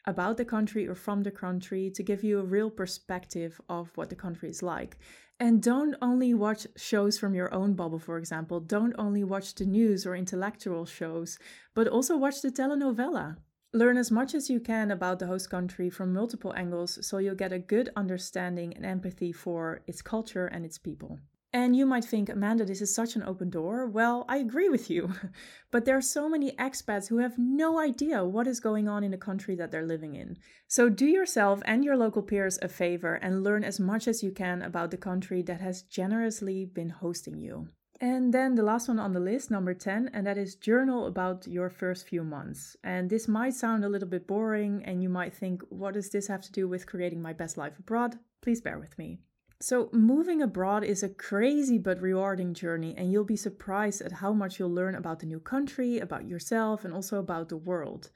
about 0.06 0.36
the 0.36 0.44
country 0.44 0.86
or 0.88 0.94
from 0.94 1.22
the 1.22 1.30
country 1.30 1.90
to 1.90 2.02
give 2.02 2.24
you 2.24 2.40
a 2.40 2.44
real 2.44 2.70
perspective 2.70 3.60
of 3.68 3.90
what 3.96 4.08
the 4.10 4.16
country 4.16 4.48
is 4.48 4.62
like. 4.62 4.98
And 5.40 5.62
don't 5.62 5.94
only 6.02 6.34
watch 6.34 6.66
shows 6.76 7.16
from 7.16 7.34
your 7.34 7.54
own 7.54 7.74
bubble, 7.74 8.00
for 8.00 8.18
example. 8.18 8.58
Don't 8.58 8.94
only 8.98 9.22
watch 9.22 9.54
the 9.54 9.66
news 9.66 10.04
or 10.04 10.16
intellectual 10.16 10.84
shows, 10.84 11.38
but 11.74 11.86
also 11.86 12.16
watch 12.16 12.42
the 12.42 12.50
telenovela. 12.50 13.36
Learn 13.72 13.98
as 13.98 14.10
much 14.10 14.34
as 14.34 14.50
you 14.50 14.58
can 14.58 14.90
about 14.90 15.18
the 15.18 15.26
host 15.26 15.48
country 15.50 15.90
from 15.90 16.12
multiple 16.12 16.54
angles 16.56 17.06
so 17.06 17.18
you'll 17.18 17.34
get 17.36 17.52
a 17.52 17.58
good 17.58 17.90
understanding 17.94 18.72
and 18.74 18.84
empathy 18.84 19.30
for 19.30 19.82
its 19.86 20.02
culture 20.02 20.46
and 20.46 20.64
its 20.64 20.78
people. 20.78 21.20
And 21.52 21.74
you 21.74 21.86
might 21.86 22.04
think, 22.04 22.28
Amanda, 22.28 22.66
this 22.66 22.82
is 22.82 22.94
such 22.94 23.16
an 23.16 23.22
open 23.22 23.48
door. 23.48 23.86
Well, 23.86 24.26
I 24.28 24.36
agree 24.36 24.68
with 24.68 24.90
you. 24.90 25.14
but 25.70 25.86
there 25.86 25.96
are 25.96 26.02
so 26.02 26.28
many 26.28 26.52
expats 26.52 27.08
who 27.08 27.18
have 27.18 27.38
no 27.38 27.78
idea 27.78 28.24
what 28.24 28.46
is 28.46 28.60
going 28.60 28.86
on 28.86 29.02
in 29.02 29.12
the 29.12 29.16
country 29.16 29.54
that 29.56 29.70
they're 29.70 29.86
living 29.86 30.14
in. 30.14 30.36
So 30.66 30.90
do 30.90 31.06
yourself 31.06 31.62
and 31.64 31.84
your 31.84 31.96
local 31.96 32.22
peers 32.22 32.58
a 32.60 32.68
favor 32.68 33.14
and 33.14 33.42
learn 33.42 33.64
as 33.64 33.80
much 33.80 34.06
as 34.06 34.22
you 34.22 34.30
can 34.30 34.60
about 34.60 34.90
the 34.90 34.98
country 34.98 35.40
that 35.42 35.62
has 35.62 35.82
generously 35.82 36.66
been 36.66 36.90
hosting 36.90 37.38
you. 37.38 37.68
And 38.00 38.32
then 38.32 38.54
the 38.54 38.62
last 38.62 38.86
one 38.86 39.00
on 39.00 39.12
the 39.12 39.18
list, 39.18 39.50
number 39.50 39.74
10, 39.74 40.10
and 40.12 40.26
that 40.26 40.38
is 40.38 40.54
journal 40.54 41.06
about 41.06 41.48
your 41.48 41.68
first 41.68 42.06
few 42.06 42.22
months. 42.22 42.76
And 42.84 43.10
this 43.10 43.26
might 43.26 43.54
sound 43.54 43.84
a 43.84 43.88
little 43.88 44.06
bit 44.06 44.28
boring, 44.28 44.84
and 44.84 45.02
you 45.02 45.08
might 45.08 45.34
think, 45.34 45.62
what 45.68 45.94
does 45.94 46.10
this 46.10 46.28
have 46.28 46.42
to 46.42 46.52
do 46.52 46.68
with 46.68 46.86
creating 46.86 47.20
my 47.20 47.32
best 47.32 47.56
life 47.56 47.76
abroad? 47.76 48.16
Please 48.40 48.60
bear 48.60 48.78
with 48.78 48.96
me. 48.98 49.18
So, 49.60 49.88
moving 49.92 50.40
abroad 50.40 50.84
is 50.84 51.02
a 51.02 51.08
crazy 51.08 51.78
but 51.78 52.00
rewarding 52.00 52.54
journey, 52.54 52.94
and 52.96 53.10
you'll 53.10 53.24
be 53.24 53.36
surprised 53.36 54.00
at 54.00 54.12
how 54.12 54.32
much 54.32 54.58
you'll 54.58 54.72
learn 54.72 54.94
about 54.94 55.18
the 55.18 55.26
new 55.26 55.40
country, 55.40 55.98
about 55.98 56.28
yourself, 56.28 56.84
and 56.84 56.94
also 56.94 57.18
about 57.18 57.48
the 57.48 57.56
world. 57.56 58.10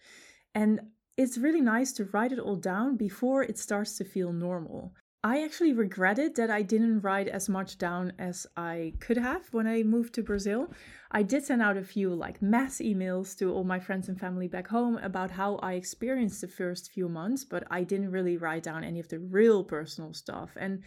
And 0.55 0.81
it's 1.16 1.38
really 1.38 1.61
nice 1.61 1.92
to 1.94 2.05
write 2.05 2.31
it 2.31 2.38
all 2.38 2.55
down 2.55 2.96
before 2.96 3.42
it 3.42 3.59
starts 3.59 3.98
to 3.98 4.05
feel 4.05 4.33
normal. 4.33 4.94
I 5.24 5.42
actually 5.42 5.72
regretted 5.72 6.37
that 6.37 6.50
I 6.50 6.62
didn't 6.62 7.00
write 7.00 7.28
as 7.28 7.48
much 7.48 7.78
down 7.78 8.12
as 8.18 8.46
I 8.57 8.94
could 9.00 9.16
have 9.16 9.46
when 9.52 9.66
I 9.66 9.83
moved 9.83 10.14
to 10.14 10.22
Brazil. 10.22 10.72
I 11.11 11.22
did 11.22 11.44
send 11.44 11.62
out 11.62 11.76
a 11.76 11.85
few 11.85 12.14
like 12.14 12.42
mass 12.42 12.78
emails 12.78 13.37
to 13.38 13.52
all 13.52 13.62
my 13.62 13.78
friends 13.78 14.09
and 14.09 14.18
family 14.18 14.48
back 14.48 14.68
home 14.68 14.96
about 14.98 15.31
how 15.31 15.57
I 15.57 15.74
experienced 15.74 16.40
the 16.40 16.48
first 16.48 16.90
few 16.90 17.09
months, 17.09 17.44
but 17.44 17.64
I 17.70 17.85
didn't 17.85 18.11
really 18.11 18.37
write 18.37 18.64
down 18.64 18.83
any 18.85 18.98
of 18.98 19.09
the 19.09 19.18
real 19.20 19.62
personal 19.62 20.12
stuff. 20.12 20.50
And 20.57 20.83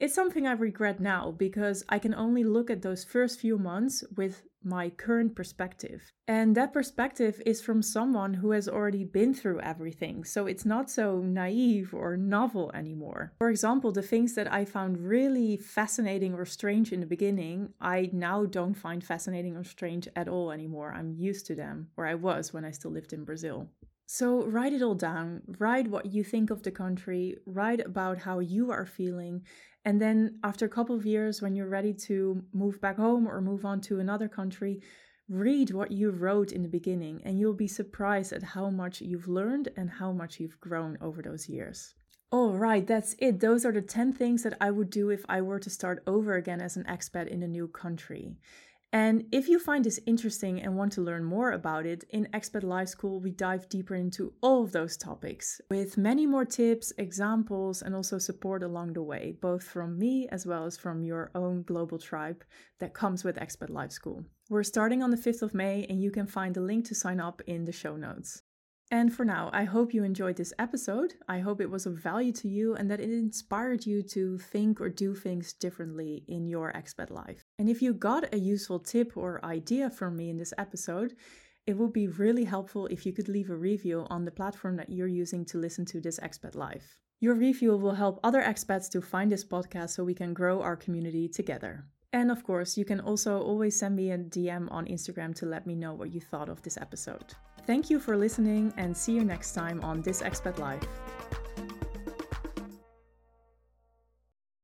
it's 0.00 0.14
something 0.14 0.46
I 0.46 0.52
regret 0.52 1.00
now 1.00 1.30
because 1.30 1.84
I 1.88 1.98
can 1.98 2.14
only 2.14 2.44
look 2.44 2.68
at 2.70 2.82
those 2.82 3.04
first 3.04 3.40
few 3.40 3.58
months 3.58 4.04
with 4.16 4.42
my 4.64 4.88
current 4.88 5.36
perspective. 5.36 6.10
And 6.26 6.56
that 6.56 6.72
perspective 6.72 7.40
is 7.44 7.60
from 7.60 7.82
someone 7.82 8.34
who 8.34 8.50
has 8.52 8.68
already 8.68 9.04
been 9.04 9.34
through 9.34 9.60
everything, 9.60 10.24
so 10.24 10.46
it's 10.46 10.64
not 10.64 10.90
so 10.90 11.20
naive 11.20 11.94
or 11.94 12.16
novel 12.16 12.72
anymore. 12.74 13.34
For 13.38 13.50
example, 13.50 13.92
the 13.92 14.02
things 14.02 14.34
that 14.34 14.52
I 14.52 14.64
found 14.64 15.06
really 15.06 15.58
fascinating 15.58 16.34
or 16.34 16.46
strange 16.46 16.92
in 16.92 17.00
the 17.00 17.06
beginning, 17.06 17.74
I 17.80 18.10
now 18.12 18.46
don't 18.46 18.74
find 18.74 19.04
fascinating 19.04 19.56
or 19.56 19.64
strange 19.64 20.08
at 20.16 20.28
all 20.28 20.50
anymore. 20.50 20.94
I'm 20.96 21.12
used 21.12 21.46
to 21.46 21.54
them, 21.54 21.88
or 21.96 22.06
I 22.06 22.14
was 22.14 22.52
when 22.52 22.64
I 22.64 22.70
still 22.70 22.90
lived 22.90 23.12
in 23.12 23.24
Brazil. 23.24 23.68
So 24.06 24.44
write 24.44 24.74
it 24.74 24.82
all 24.82 24.94
down. 24.94 25.42
Write 25.58 25.88
what 25.88 26.06
you 26.06 26.24
think 26.24 26.50
of 26.50 26.62
the 26.62 26.70
country. 26.70 27.38
Write 27.46 27.80
about 27.80 28.18
how 28.18 28.38
you 28.38 28.70
are 28.70 28.84
feeling. 28.84 29.42
And 29.84 30.00
then 30.00 30.38
after 30.42 30.64
a 30.64 30.70
couple 30.70 30.96
of 30.96 31.04
years, 31.04 31.42
when 31.42 31.54
you're 31.54 31.68
ready 31.68 31.92
to 32.08 32.42
move 32.52 32.80
back 32.80 32.96
home 32.96 33.28
or 33.28 33.40
move 33.40 33.64
on 33.64 33.80
to 33.82 34.00
another 34.00 34.28
country, 34.28 34.80
read 35.28 35.70
what 35.70 35.90
you 35.90 36.10
wrote 36.10 36.52
in 36.52 36.62
the 36.62 36.68
beginning 36.68 37.20
and 37.24 37.38
you'll 37.38 37.54
be 37.54 37.68
surprised 37.68 38.32
at 38.32 38.42
how 38.42 38.70
much 38.70 39.00
you've 39.00 39.28
learned 39.28 39.68
and 39.76 39.90
how 39.90 40.12
much 40.12 40.40
you've 40.40 40.60
grown 40.60 40.96
over 41.00 41.22
those 41.22 41.48
years. 41.48 41.94
All 42.30 42.54
right, 42.54 42.86
that's 42.86 43.14
it. 43.18 43.40
Those 43.40 43.64
are 43.64 43.72
the 43.72 43.80
10 43.80 44.12
things 44.12 44.42
that 44.42 44.56
I 44.60 44.70
would 44.70 44.90
do 44.90 45.10
if 45.10 45.24
I 45.28 45.40
were 45.40 45.60
to 45.60 45.70
start 45.70 46.02
over 46.06 46.34
again 46.34 46.60
as 46.60 46.76
an 46.76 46.84
expat 46.84 47.28
in 47.28 47.42
a 47.42 47.48
new 47.48 47.68
country. 47.68 48.36
And 48.94 49.24
if 49.32 49.48
you 49.48 49.58
find 49.58 49.84
this 49.84 49.98
interesting 50.06 50.62
and 50.62 50.76
want 50.76 50.92
to 50.92 51.00
learn 51.00 51.24
more 51.24 51.50
about 51.50 51.84
it, 51.84 52.04
in 52.10 52.28
Expat 52.32 52.62
Life 52.62 52.90
School, 52.90 53.18
we 53.18 53.32
dive 53.32 53.68
deeper 53.68 53.96
into 53.96 54.34
all 54.40 54.62
of 54.62 54.70
those 54.70 54.96
topics 54.96 55.60
with 55.68 55.98
many 55.98 56.26
more 56.26 56.44
tips, 56.44 56.92
examples, 56.96 57.82
and 57.82 57.92
also 57.92 58.18
support 58.18 58.62
along 58.62 58.92
the 58.92 59.02
way, 59.02 59.36
both 59.42 59.64
from 59.64 59.98
me 59.98 60.28
as 60.30 60.46
well 60.46 60.64
as 60.64 60.76
from 60.76 61.02
your 61.02 61.32
own 61.34 61.64
global 61.64 61.98
tribe 61.98 62.44
that 62.78 62.94
comes 62.94 63.24
with 63.24 63.34
Expat 63.34 63.68
Life 63.68 63.90
School. 63.90 64.22
We're 64.48 64.62
starting 64.62 65.02
on 65.02 65.10
the 65.10 65.16
5th 65.16 65.42
of 65.42 65.54
May, 65.54 65.86
and 65.90 66.00
you 66.00 66.12
can 66.12 66.28
find 66.28 66.54
the 66.54 66.60
link 66.60 66.84
to 66.84 66.94
sign 66.94 67.18
up 67.18 67.42
in 67.48 67.64
the 67.64 67.72
show 67.72 67.96
notes. 67.96 68.42
And 68.92 69.12
for 69.12 69.24
now, 69.24 69.50
I 69.52 69.64
hope 69.64 69.92
you 69.92 70.04
enjoyed 70.04 70.36
this 70.36 70.52
episode. 70.56 71.14
I 71.28 71.40
hope 71.40 71.60
it 71.60 71.70
was 71.70 71.84
of 71.84 71.94
value 71.94 72.32
to 72.34 72.48
you 72.48 72.76
and 72.76 72.88
that 72.92 73.00
it 73.00 73.10
inspired 73.10 73.86
you 73.86 74.04
to 74.10 74.38
think 74.38 74.80
or 74.80 74.88
do 74.88 75.16
things 75.16 75.52
differently 75.52 76.22
in 76.28 76.46
your 76.46 76.72
expat 76.72 77.10
life. 77.10 77.43
And 77.58 77.68
if 77.68 77.80
you 77.80 77.94
got 77.94 78.34
a 78.34 78.38
useful 78.38 78.80
tip 78.80 79.16
or 79.16 79.44
idea 79.44 79.88
from 79.90 80.16
me 80.16 80.28
in 80.30 80.36
this 80.36 80.52
episode, 80.58 81.14
it 81.66 81.76
would 81.76 81.92
be 81.92 82.08
really 82.08 82.44
helpful 82.44 82.86
if 82.88 83.06
you 83.06 83.12
could 83.12 83.28
leave 83.28 83.48
a 83.48 83.56
review 83.56 84.06
on 84.10 84.24
the 84.24 84.30
platform 84.30 84.76
that 84.76 84.90
you're 84.90 85.06
using 85.06 85.44
to 85.46 85.58
listen 85.58 85.84
to 85.86 86.00
this 86.00 86.20
expat 86.20 86.54
life. 86.54 86.98
Your 87.20 87.34
review 87.34 87.76
will 87.76 87.94
help 87.94 88.20
other 88.22 88.42
expats 88.42 88.90
to 88.90 89.00
find 89.00 89.32
this 89.32 89.44
podcast 89.44 89.90
so 89.90 90.04
we 90.04 90.14
can 90.14 90.34
grow 90.34 90.60
our 90.60 90.76
community 90.76 91.28
together. 91.28 91.86
And 92.12 92.30
of 92.30 92.44
course, 92.44 92.76
you 92.76 92.84
can 92.84 93.00
also 93.00 93.40
always 93.40 93.78
send 93.78 93.96
me 93.96 94.10
a 94.10 94.18
DM 94.18 94.70
on 94.70 94.86
Instagram 94.86 95.34
to 95.36 95.46
let 95.46 95.66
me 95.66 95.74
know 95.74 95.94
what 95.94 96.12
you 96.12 96.20
thought 96.20 96.48
of 96.48 96.60
this 96.62 96.76
episode. 96.76 97.34
Thank 97.66 97.88
you 97.88 97.98
for 97.98 98.16
listening 98.16 98.74
and 98.76 98.94
see 98.94 99.12
you 99.12 99.24
next 99.24 99.52
time 99.52 99.80
on 99.82 100.02
This 100.02 100.22
Expat 100.22 100.58
Life. 100.58 100.86